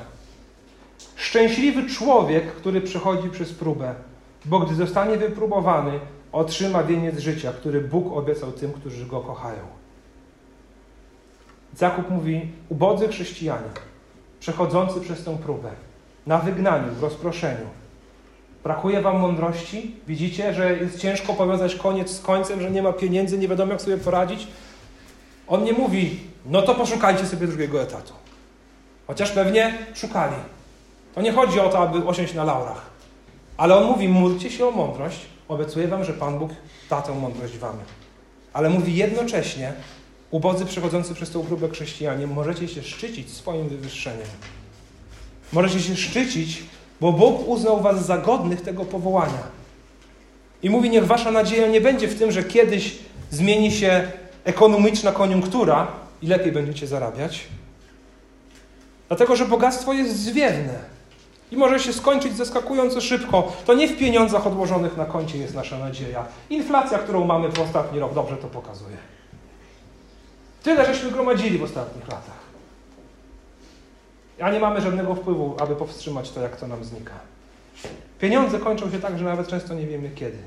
[1.18, 3.96] Szczęśliwy człowiek, który przechodzi przez próbę,
[4.46, 6.00] bo gdy zostanie wypróbowany,
[6.32, 9.60] otrzyma wieniec życia, który Bóg obiecał tym, którzy go kochają.
[11.82, 13.70] Jakub mówi, ubodzy chrześcijanie,
[14.40, 15.70] przechodzący przez tę próbę,
[16.28, 17.68] na wygnaniu, w rozproszeniu,
[18.68, 19.96] Brakuje wam mądrości?
[20.08, 23.82] Widzicie, że jest ciężko powiązać koniec z końcem, że nie ma pieniędzy, nie wiadomo jak
[23.82, 24.48] sobie poradzić?
[25.48, 28.14] On nie mówi, no to poszukajcie sobie drugiego etatu.
[29.08, 30.36] Chociaż pewnie szukali.
[31.18, 32.82] To nie chodzi o to, aby osiąść na laurach.
[33.58, 35.20] Ale on mówi, módlcie się o mądrość.
[35.48, 36.52] Obiecuję wam, że Pan Bóg
[36.90, 37.78] da tę mądrość wam.
[38.54, 39.74] Ale mówi jednocześnie,
[40.32, 44.28] ubodzy przechodzący przez tą próbę chrześcijanie, możecie się szczycić swoim wywyższeniem.
[45.54, 46.64] Możecie się szczycić,
[47.02, 49.44] bo Bóg uznał was za godnych tego powołania.
[50.64, 52.96] I mówi, niech wasza nadzieja nie będzie w tym, że kiedyś
[53.32, 54.12] zmieni się
[54.44, 55.88] ekonomiczna koniunktura
[56.22, 57.48] i lepiej będziecie zarabiać.
[59.08, 60.97] Dlatego, że bogactwo jest zwierne
[61.52, 63.52] i może się skończyć zaskakująco szybko.
[63.66, 66.26] To nie w pieniądzach odłożonych na koncie jest nasza nadzieja.
[66.50, 68.98] Inflacja, którą mamy w ostatni rok, dobrze to pokazuje.
[70.64, 72.48] Tyle żeśmy gromadzili w ostatnich latach.
[74.42, 77.14] A nie mamy żadnego wpływu, aby powstrzymać to, jak to nam znika.
[78.20, 80.38] Pieniądze kończą się tak, że nawet często nie wiemy kiedy.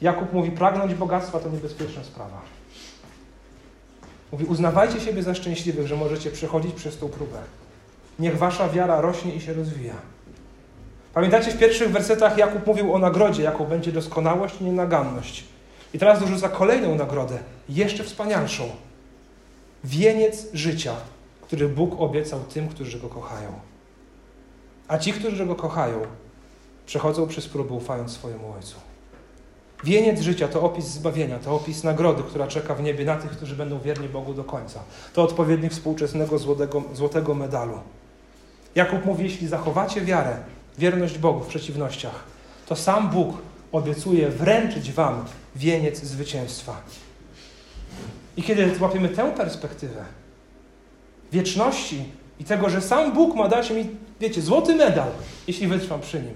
[0.00, 2.40] Jakub mówi, pragnąć bogactwa to niebezpieczna sprawa.
[4.32, 7.38] Mówi, uznawajcie siebie za szczęśliwych, że możecie przechodzić przez tą próbę.
[8.18, 9.94] Niech wasza wiara rośnie i się rozwija.
[11.14, 15.44] Pamiętacie, w pierwszych wersetach Jakub mówił o nagrodzie, jaką będzie doskonałość i nienaganność.
[15.94, 18.64] I teraz dorzuca kolejną nagrodę, jeszcze wspanialszą.
[19.84, 20.94] Wieniec życia,
[21.40, 23.52] który Bóg obiecał tym, którzy Go kochają.
[24.88, 26.00] A ci, którzy Go kochają,
[26.86, 28.76] przechodzą przez próbę ufając swojemu Ojcu.
[29.84, 33.56] Wieniec życia to opis zbawienia, to opis nagrody, która czeka w niebie na tych, którzy
[33.56, 34.80] będą wierni Bogu do końca.
[35.12, 37.78] To odpowiednik współczesnego złotego, złotego medalu.
[38.74, 40.36] Jakub mówi, jeśli zachowacie wiarę,
[40.78, 42.24] wierność Bogu w przeciwnościach,
[42.66, 43.36] to sam Bóg
[43.72, 45.24] obiecuje wręczyć wam
[45.56, 46.82] wieniec zwycięstwa.
[48.36, 50.04] I kiedy złapiemy tę perspektywę
[51.32, 52.04] wieczności
[52.40, 53.86] i tego, że sam Bóg ma dać mi,
[54.20, 55.08] wiecie, złoty medal,
[55.46, 56.34] jeśli wytrwam przy nim,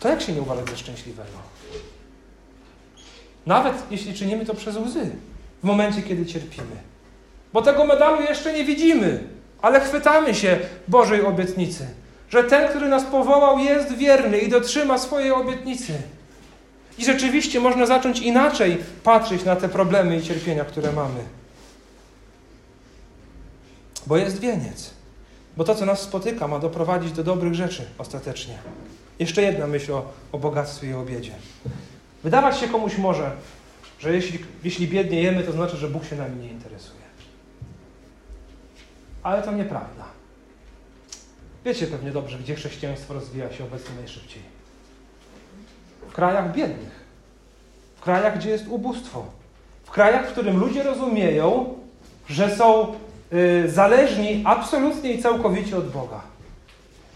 [0.00, 1.50] to jak się nie uważać za szczęśliwego?
[3.46, 5.10] Nawet jeśli czynimy to przez łzy,
[5.62, 6.76] w momencie, kiedy cierpimy.
[7.52, 9.24] Bo tego medalu jeszcze nie widzimy,
[9.62, 11.86] ale chwytamy się Bożej obietnicy,
[12.28, 15.92] że ten, który nas powołał, jest wierny i dotrzyma swojej obietnicy.
[16.98, 21.20] I rzeczywiście można zacząć inaczej patrzeć na te problemy i cierpienia, które mamy.
[24.06, 24.90] Bo jest wieniec.
[25.56, 28.58] Bo to, co nas spotyka, ma doprowadzić do dobrych rzeczy ostatecznie.
[29.18, 31.32] Jeszcze jedna myśl o, o bogactwie i obiedzie.
[32.24, 33.30] Wydawać się komuś może,
[33.98, 37.00] że jeśli, jeśli biednie jemy, to znaczy, że Bóg się nami nie interesuje.
[39.22, 40.04] Ale to nieprawda.
[41.64, 44.42] Wiecie pewnie dobrze, gdzie chrześcijaństwo rozwija się obecnie najszybciej.
[46.08, 47.00] W krajach biednych.
[47.96, 49.24] W krajach, gdzie jest ubóstwo.
[49.84, 51.74] W krajach, w którym ludzie rozumieją,
[52.28, 52.94] że są
[53.32, 56.20] y, zależni absolutnie i całkowicie od Boga.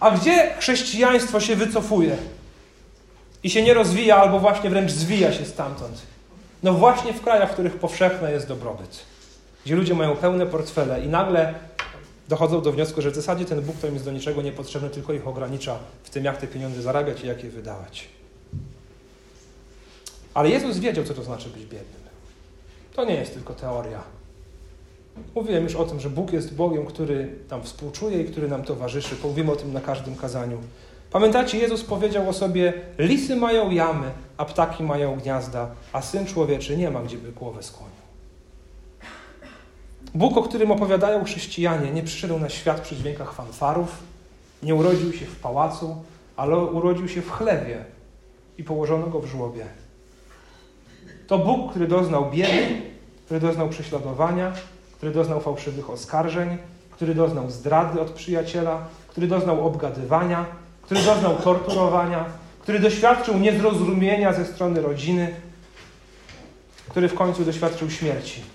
[0.01, 2.17] A gdzie chrześcijaństwo się wycofuje
[3.43, 6.03] i się nie rozwija, albo właśnie wręcz zwija się stamtąd?
[6.63, 9.05] No właśnie w krajach, w których powszechny jest dobrobyt,
[9.65, 11.55] gdzie ludzie mają pełne portfele i nagle
[12.29, 15.13] dochodzą do wniosku, że w zasadzie ten Bóg to im jest do niczego niepotrzebny, tylko
[15.13, 18.09] ich ogranicza w tym, jak te pieniądze zarabiać i jak je wydawać.
[20.35, 22.05] Ale Jezus wiedział, co to znaczy być biednym.
[22.95, 24.03] To nie jest tylko teoria.
[25.35, 29.17] Mówiłem już o tym, że Bóg jest Bogiem, który nam współczuje i który nam towarzyszy.
[29.25, 30.59] Mówimy o tym na każdym kazaniu.
[31.11, 36.77] Pamiętacie, Jezus powiedział o sobie: Lisy mają jamy, a ptaki mają gniazda, a syn człowieczy
[36.77, 38.04] nie ma, gdzie by głowę skłonił.
[40.15, 44.03] Bóg, o którym opowiadają chrześcijanie, nie przyszedł na świat przy dźwiękach fanfarów,
[44.63, 45.97] nie urodził się w pałacu,
[46.37, 47.85] ale urodził się w chlewie
[48.59, 49.67] i położono go w żłobie.
[51.27, 52.83] To Bóg, który doznał biedy,
[53.25, 54.53] który doznał prześladowania,
[54.97, 56.59] który doznał fałszywych oskarżeń,
[56.91, 60.47] który doznał zdrady od przyjaciela, który doznał obgadywania,
[60.83, 62.25] który doznał torturowania,
[62.61, 65.35] który doświadczył niezrozumienia ze strony rodziny,
[66.89, 68.54] który w końcu doświadczył śmierci.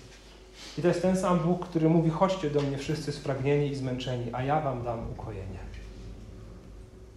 [0.79, 4.25] I to jest ten sam Bóg, który mówi: Chodźcie do mnie wszyscy spragnieni i zmęczeni,
[4.33, 5.59] a ja wam dam ukojenie.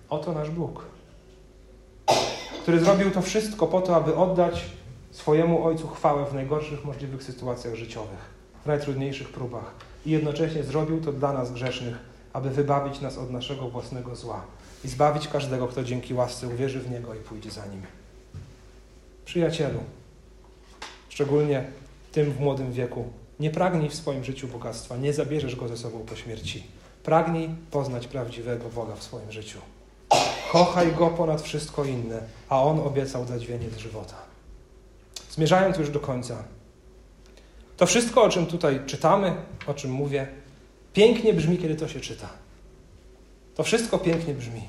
[0.08, 0.84] Oto nasz Bóg,
[2.62, 4.64] który zrobił to wszystko po to, aby oddać
[5.10, 8.18] swojemu Ojcu chwałę w najgorszych możliwych sytuacjach życiowych
[8.62, 9.74] w najtrudniejszych próbach
[10.06, 11.98] i jednocześnie zrobił to dla nas grzesznych,
[12.32, 14.44] aby wybawić nas od naszego własnego zła
[14.84, 17.82] i zbawić każdego, kto dzięki łasce uwierzy w Niego i pójdzie za Nim.
[19.24, 19.80] Przyjacielu,
[21.08, 21.64] szczególnie
[22.12, 25.98] tym w młodym wieku, nie pragnij w swoim życiu bogactwa, nie zabierzesz go ze sobą
[25.98, 26.62] po śmierci.
[27.02, 29.58] Pragnij poznać prawdziwego Boga w swoim życiu.
[30.52, 34.16] Kochaj Go ponad wszystko inne, a On obiecał dać wieniec żywota.
[35.30, 36.44] Zmierzając już do końca,
[37.76, 39.34] to wszystko, o czym tutaj czytamy,
[39.66, 40.26] o czym mówię,
[40.92, 42.28] pięknie brzmi, kiedy to się czyta.
[43.54, 44.62] To wszystko pięknie brzmi.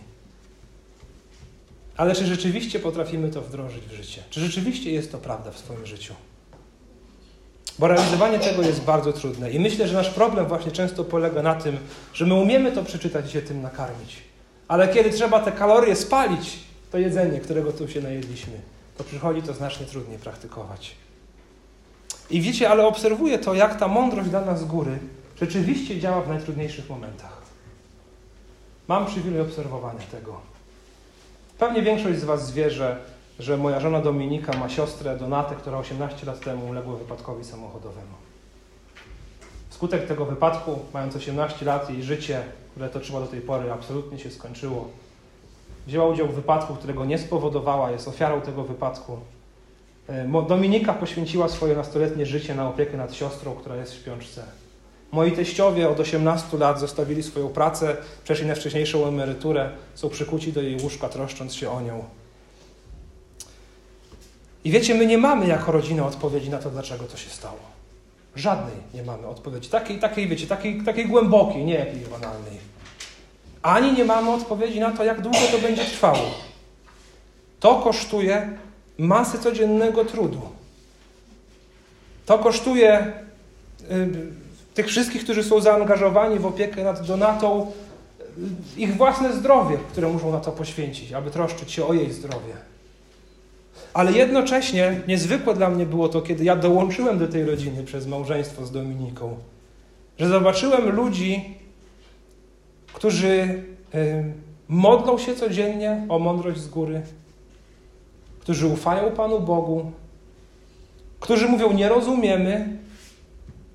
[1.98, 4.24] Ale czy rzeczywiście potrafimy to wdrożyć w życie?
[4.30, 6.14] Czy rzeczywiście jest to prawda w swoim życiu?
[7.80, 9.52] Bo realizowanie tego jest bardzo trudne.
[9.52, 11.78] I myślę, że nasz problem właśnie często polega na tym,
[12.14, 14.22] że my umiemy to przeczytać i się tym nakarmić.
[14.68, 16.60] Ale kiedy trzeba te kalorie spalić,
[16.92, 18.54] to jedzenie, którego tu się najedliśmy,
[18.98, 20.96] to przychodzi to znacznie trudniej praktykować.
[22.30, 25.00] I wiecie, ale obserwuję to, jak ta mądrość dana z góry
[25.40, 27.42] rzeczywiście działa w najtrudniejszych momentach.
[28.88, 30.42] Mam przywilej obserwowania tego.
[31.60, 32.98] Pewnie większość z Was wie, że,
[33.40, 38.14] że moja żona Dominika ma siostrę Donatę, która 18 lat temu uległa wypadkowi samochodowemu.
[39.70, 44.32] Wskutek tego wypadku, mając 18 lat, jej życie, które toczyła do tej pory, absolutnie się
[44.32, 44.88] skończyło.
[45.88, 49.18] Wzięła udział w wypadku, którego nie spowodowała, jest ofiarą tego wypadku.
[50.10, 54.44] E, Dominika poświęciła swoje nastoletnie życie na opiekę nad siostrą, która jest w śpiączce.
[55.12, 60.62] Moi teściowie od 18 lat zostawili swoją pracę, przeszli na wcześniejszą emeryturę, są przykuci do
[60.62, 62.04] jej łóżka, troszcząc się o nią.
[64.64, 67.60] I wiecie, my nie mamy jako rodzina odpowiedzi na to, dlaczego to się stało.
[68.36, 69.70] Żadnej nie mamy odpowiedzi.
[69.70, 72.58] Takiej, takiej wiecie, takiej, takiej głębokiej, nie jakiejś banalnej.
[73.62, 76.32] Ani nie mamy odpowiedzi na to, jak długo to będzie trwało.
[77.60, 78.58] To kosztuje
[78.98, 80.42] masy codziennego trudu.
[82.26, 83.14] To kosztuje
[83.92, 84.10] y,
[84.74, 87.72] tych wszystkich, którzy są zaangażowani w opiekę nad Donatą,
[88.78, 92.54] ich własne zdrowie, które muszą na to poświęcić, aby troszczyć się o jej zdrowie.
[93.94, 98.66] Ale jednocześnie niezwykłe dla mnie było to, kiedy ja dołączyłem do tej rodziny przez małżeństwo
[98.66, 99.38] z Dominiką,
[100.20, 101.58] że zobaczyłem ludzi,
[102.94, 103.64] którzy
[104.68, 107.02] modlą się codziennie o mądrość z góry,
[108.40, 109.92] którzy ufają Panu Bogu,
[111.20, 112.78] którzy mówią: Nie rozumiemy,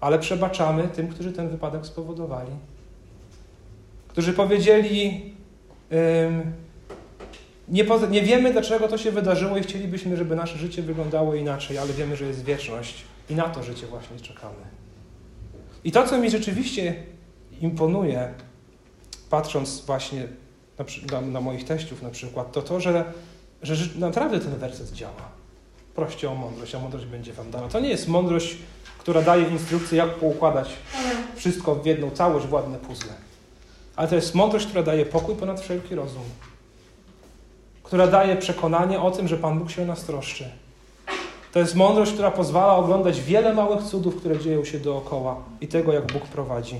[0.00, 2.50] ale przebaczamy tym, którzy ten wypadek spowodowali.
[4.08, 5.32] Którzy powiedzieli,
[7.70, 11.92] nie, nie, wiemy, dlaczego to się wydarzyło i chcielibyśmy, żeby nasze życie wyglądało inaczej, ale
[11.92, 14.64] wiemy, że jest wieczność i na to życie właśnie czekamy.
[15.84, 16.94] I to, co mi rzeczywiście
[17.60, 18.34] imponuje,
[19.30, 20.28] patrząc właśnie
[21.12, 23.12] na, na, moich teściów na przykład, to to, że,
[23.62, 25.38] że naprawdę ten werset działa.
[25.94, 27.68] Proście o mądrość, a mądrość będzie wam dana.
[27.68, 28.56] To nie jest mądrość
[29.08, 30.68] która daje instrukcję, jak poukładać
[31.36, 33.12] wszystko w jedną całość, w ładne puzzle.
[33.96, 36.22] Ale to jest mądrość, która daje pokój ponad wszelki rozum.
[37.88, 40.50] Która daje przekonanie o tym, że Pan Bóg się o nas troszczy.
[41.52, 45.92] To jest mądrość, która pozwala oglądać wiele małych cudów, które dzieją się dookoła i tego,
[45.92, 46.76] jak Bóg prowadzi.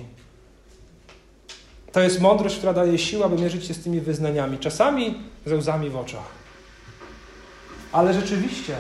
[1.93, 5.91] To jest mądrość, która daje siłę, aby mierzyć się z tymi wyznaniami, czasami ze łzami
[5.91, 6.29] w oczach.
[7.93, 8.77] Ale rzeczywiście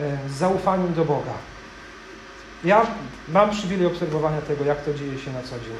[0.00, 1.34] e, z zaufaniem do Boga.
[2.64, 2.86] Ja
[3.28, 5.76] mam przywilej obserwowania tego, jak to dzieje się na co dzień.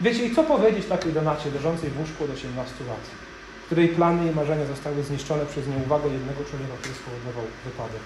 [0.00, 3.29] Wiecie, i co powiedzieć takiej donacie leżącej w łóżku od 18 lat,
[3.70, 8.02] której plany i marzenia zostały zniszczone przez nieuwagę jednego człowieka, który spowodował wypadek?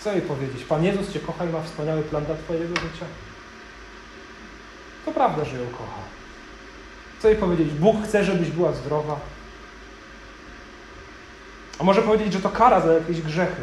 [0.00, 0.64] Co jej powiedzieć?
[0.64, 3.06] Pan Jezus Cię kocha i ma wspaniały plan dla Twojego życia?
[5.04, 6.02] To prawda, że ją kocha.
[7.22, 7.70] Co jej powiedzieć?
[7.70, 9.20] Bóg chce, żebyś była zdrowa.
[11.78, 13.62] A może powiedzieć, że to kara za jakieś grzechy.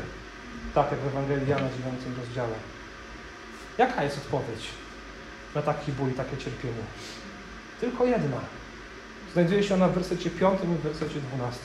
[0.75, 2.55] Tak jak w Ewangelii Jana 9 rozdziale.
[3.77, 4.67] Jaka jest odpowiedź
[5.55, 6.83] na taki ból i takie cierpienie?
[7.81, 8.37] Tylko jedna.
[9.33, 11.59] Znajduje się ona w wersecie 5 i w wersecie 12.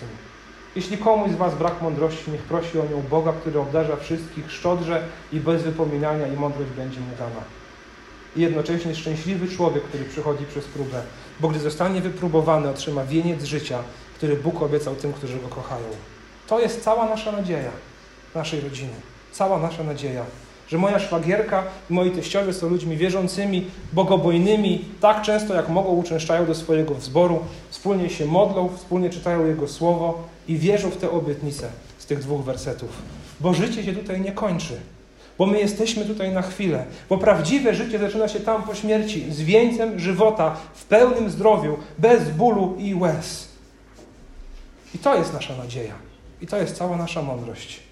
[0.77, 5.05] Jeśli komuś z Was brak mądrości, niech prosi o nią Boga, który obdarza wszystkich szczodrze
[5.33, 7.41] i bez wypominania i mądrość będzie mu dana.
[8.37, 11.03] I jednocześnie szczęśliwy człowiek, który przychodzi przez próbę,
[11.41, 13.79] bo gdy zostanie wypróbowany, otrzyma wieniec życia,
[14.15, 15.89] który Bóg obiecał tym, którzy Go kochają.
[16.47, 17.71] To jest cała nasza nadzieja
[18.35, 18.95] naszej rodziny.
[19.33, 20.25] Cała nasza nadzieja
[20.69, 26.47] że moja szwagierka i moi teściowie są ludźmi wierzącymi, bogobojnymi, tak często jak mogą uczęszczają
[26.47, 27.39] do swojego wzboru,
[27.71, 32.45] wspólnie się modlą, wspólnie czytają Jego Słowo i wierzą w te obietnice z tych dwóch
[32.45, 33.03] wersetów.
[33.41, 34.81] Bo życie się tutaj nie kończy.
[35.39, 36.85] Bo my jesteśmy tutaj na chwilę.
[37.09, 42.31] Bo prawdziwe życie zaczyna się tam po śmierci, z wieńcem żywota, w pełnym zdrowiu, bez
[42.31, 43.49] bólu i łez.
[44.95, 45.95] I to jest nasza nadzieja.
[46.41, 47.86] I to jest cała nasza mądrość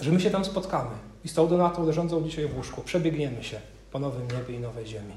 [0.00, 0.90] że my się tam spotkamy
[1.24, 3.60] i z tą donatą leżącą dzisiaj w łóżku przebiegniemy się
[3.92, 5.12] po nowym niebie i nowej ziemi.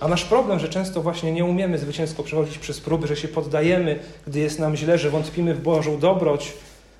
[0.00, 3.98] A nasz problem, że często właśnie nie umiemy zwycięsko przechodzić przez próby, że się poddajemy,
[4.26, 6.52] gdy jest nam źle, że wątpimy w Bożą dobroć,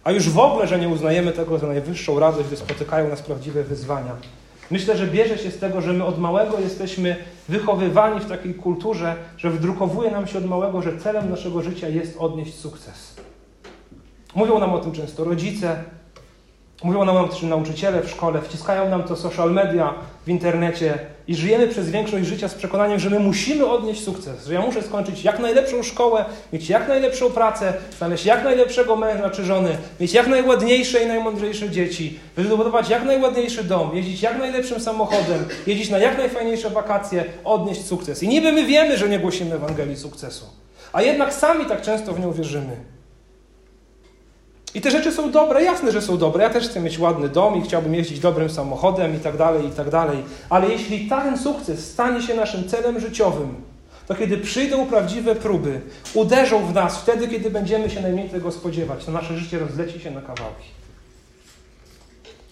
[0.05, 3.63] a już w ogóle, że nie uznajemy tego za najwyższą radość, gdy spotykają nas prawdziwe
[3.65, 4.17] wyzwania.
[4.71, 7.17] Myślę, że bierze się z tego, że my od małego jesteśmy
[7.49, 12.17] wychowywani w takiej kulturze, że wdrukowuje nam się od małego, że celem naszego życia jest
[12.19, 13.26] odnieść sukces.
[14.37, 15.77] Mówią nam o tym często rodzice,
[16.83, 19.95] mówią nam o tym nauczyciele w szkole, wciskają nam to social media
[20.27, 24.55] w internecie, i żyjemy przez większość życia z przekonaniem, że my musimy odnieść sukces, że
[24.55, 29.45] ja muszę skończyć jak najlepszą szkołę, mieć jak najlepszą pracę, znaleźć jak najlepszego męża czy
[29.45, 35.45] żony, mieć jak najładniejsze i najmądrzejsze dzieci, wybudować jak najładniejszy dom, jeździć jak najlepszym samochodem,
[35.67, 38.23] jeździć na jak najfajniejsze wakacje, odnieść sukces.
[38.23, 40.47] I niby my wiemy, że nie głosimy Ewangelii sukcesu,
[40.93, 42.96] a jednak sami tak często w nią wierzymy.
[44.77, 46.45] I te rzeczy są dobre, jasne, że są dobre.
[46.45, 49.71] Ja też chcę mieć ładny dom i chciałbym jeździć dobrym samochodem i tak dalej, i
[49.71, 50.23] tak dalej.
[50.51, 53.55] Ale jeśli ten sukces stanie się naszym celem życiowym,
[54.07, 55.81] to kiedy przyjdą prawdziwe próby,
[56.15, 60.11] uderzą w nas wtedy, kiedy będziemy się najmniej tego spodziewać, to nasze życie rozleci się
[60.11, 60.69] na kawałki.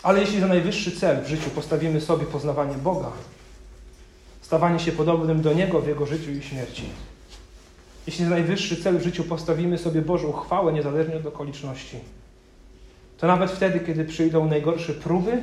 [0.02, 3.10] Ale jeśli za najwyższy cel w życiu postawimy sobie poznawanie Boga,
[4.42, 6.84] stawanie się podobnym do Niego w Jego życiu i śmierci,
[8.07, 11.96] jeśli za najwyższy cel w życiu postawimy sobie Bożą chwałę niezależnie od okoliczności,
[13.18, 15.42] to nawet wtedy, kiedy przyjdą najgorsze próby,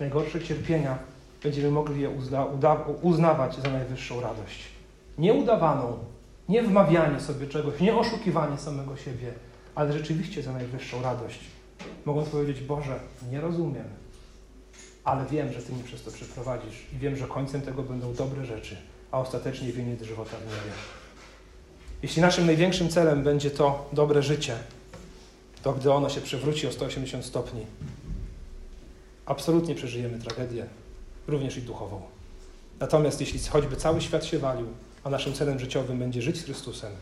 [0.00, 0.98] najgorsze cierpienia,
[1.42, 2.46] będziemy mogli je uzna,
[3.02, 4.64] uznawać za najwyższą radość.
[5.18, 5.98] Nie udawaną,
[6.48, 9.32] nie wmawianie sobie czegoś, nie oszukiwanie samego siebie,
[9.74, 11.40] ale rzeczywiście za najwyższą radość.
[12.04, 13.00] Mogą powiedzieć, Boże,
[13.30, 13.84] nie rozumiem,
[15.04, 18.44] ale wiem, że Ty mnie przez to przeprowadzisz i wiem, że końcem tego będą dobre
[18.44, 18.76] rzeczy,
[19.10, 21.03] a ostatecznie wieniec żywota w niebie.
[22.02, 24.56] Jeśli naszym największym celem będzie to dobre życie,
[25.62, 27.66] to gdy ono się przewróci o 180 stopni,
[29.26, 30.66] absolutnie przeżyjemy tragedię,
[31.26, 32.02] również i duchową.
[32.80, 34.66] Natomiast jeśli choćby cały świat się walił,
[35.04, 36.92] a naszym celem życiowym będzie żyć z Chrystusem,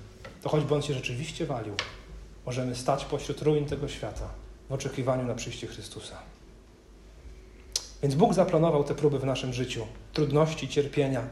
[0.42, 1.74] to choćby on się rzeczywiście walił,
[2.46, 4.28] możemy stać pośród ruin tego świata
[4.68, 6.16] w oczekiwaniu na przyjście Chrystusa.
[8.02, 11.22] Więc Bóg zaplanował te próby w naszym życiu, trudności, cierpienia,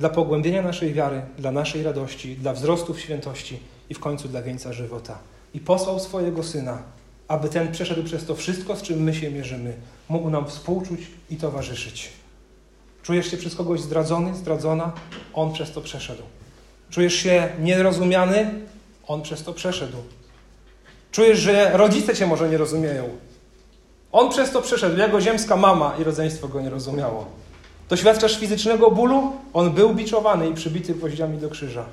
[0.00, 4.42] dla pogłębienia naszej wiary, dla naszej radości, dla wzrostu w świętości i w końcu dla
[4.42, 5.18] wieńca żywota.
[5.54, 6.82] I posłał swojego Syna,
[7.28, 9.76] aby ten przeszedł przez to wszystko, z czym my się mierzymy,
[10.08, 12.10] mógł nam współczuć i towarzyszyć.
[13.02, 14.92] Czujesz się przez kogoś zdradzony, zdradzona?
[15.34, 16.22] On przez to przeszedł.
[16.90, 18.50] Czujesz się nierozumiany?
[19.06, 19.96] On przez to przeszedł.
[21.12, 23.08] Czujesz, że rodzice cię może nie rozumieją?
[24.12, 24.98] On przez to przeszedł.
[24.98, 27.49] Jego ziemska mama i rodzeństwo go nie rozumiało.
[27.90, 29.32] Doświadczasz fizycznego bólu?
[29.52, 31.84] On był biczowany i przybity gwoździami do krzyża.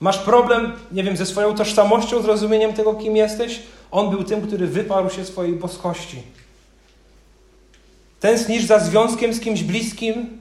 [0.00, 3.62] Masz problem, nie wiem, ze swoją tożsamością, zrozumieniem tego, kim jesteś?
[3.90, 6.22] On był tym, który wyparł się swojej boskości.
[8.20, 10.38] Tęsknisz za związkiem z kimś bliskim,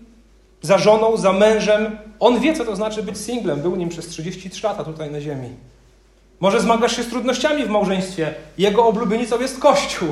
[0.62, 1.98] za żoną, za mężem.
[2.20, 3.62] On wie, co to znaczy być singlem.
[3.62, 5.50] Był nim przez 33 lata tutaj na ziemi.
[6.40, 8.34] Może zmagasz się z trudnościami w małżeństwie.
[8.58, 10.10] Jego oblubienicą jest Kościół.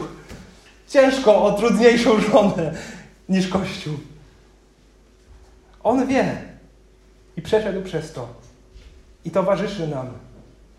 [0.90, 2.74] Ciężko o trudniejszą żonę
[3.30, 3.94] niż Kościół.
[5.84, 6.38] On wie
[7.38, 8.28] i przeszedł przez to
[9.26, 10.08] i towarzyszy nam.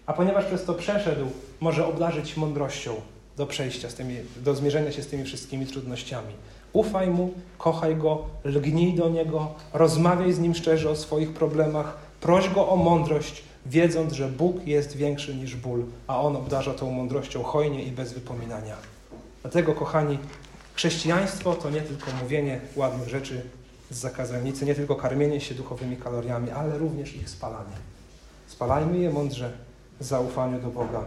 [0.07, 1.26] A ponieważ przez to przeszedł,
[1.61, 2.94] może obdarzyć mądrością
[3.36, 6.34] do przejścia z tymi, do zmierzenia się z tymi wszystkimi trudnościami.
[6.72, 12.48] Ufaj mu, kochaj go, lgnij do niego, rozmawiaj z nim szczerze o swoich problemach, proś
[12.48, 17.42] go o mądrość, wiedząc, że Bóg jest większy niż ból, a on obdarza tą mądrością
[17.42, 18.76] hojnie i bez wypominania.
[19.42, 20.18] Dlatego, kochani,
[20.74, 23.42] chrześcijaństwo to nie tylko mówienie ładnych rzeczy,
[23.91, 27.76] z zakazanicy, nie tylko karmienie się duchowymi kaloriami, ale również ich spalanie.
[28.47, 29.53] Spalajmy je mądrze
[30.01, 31.05] w zaufaniu do Boga,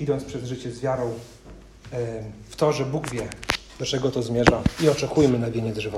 [0.00, 1.12] idąc przez życie z wiarą
[2.48, 3.28] w to, że Bóg wie,
[3.78, 5.96] do czego to zmierza i oczekujmy na wieniec żywota.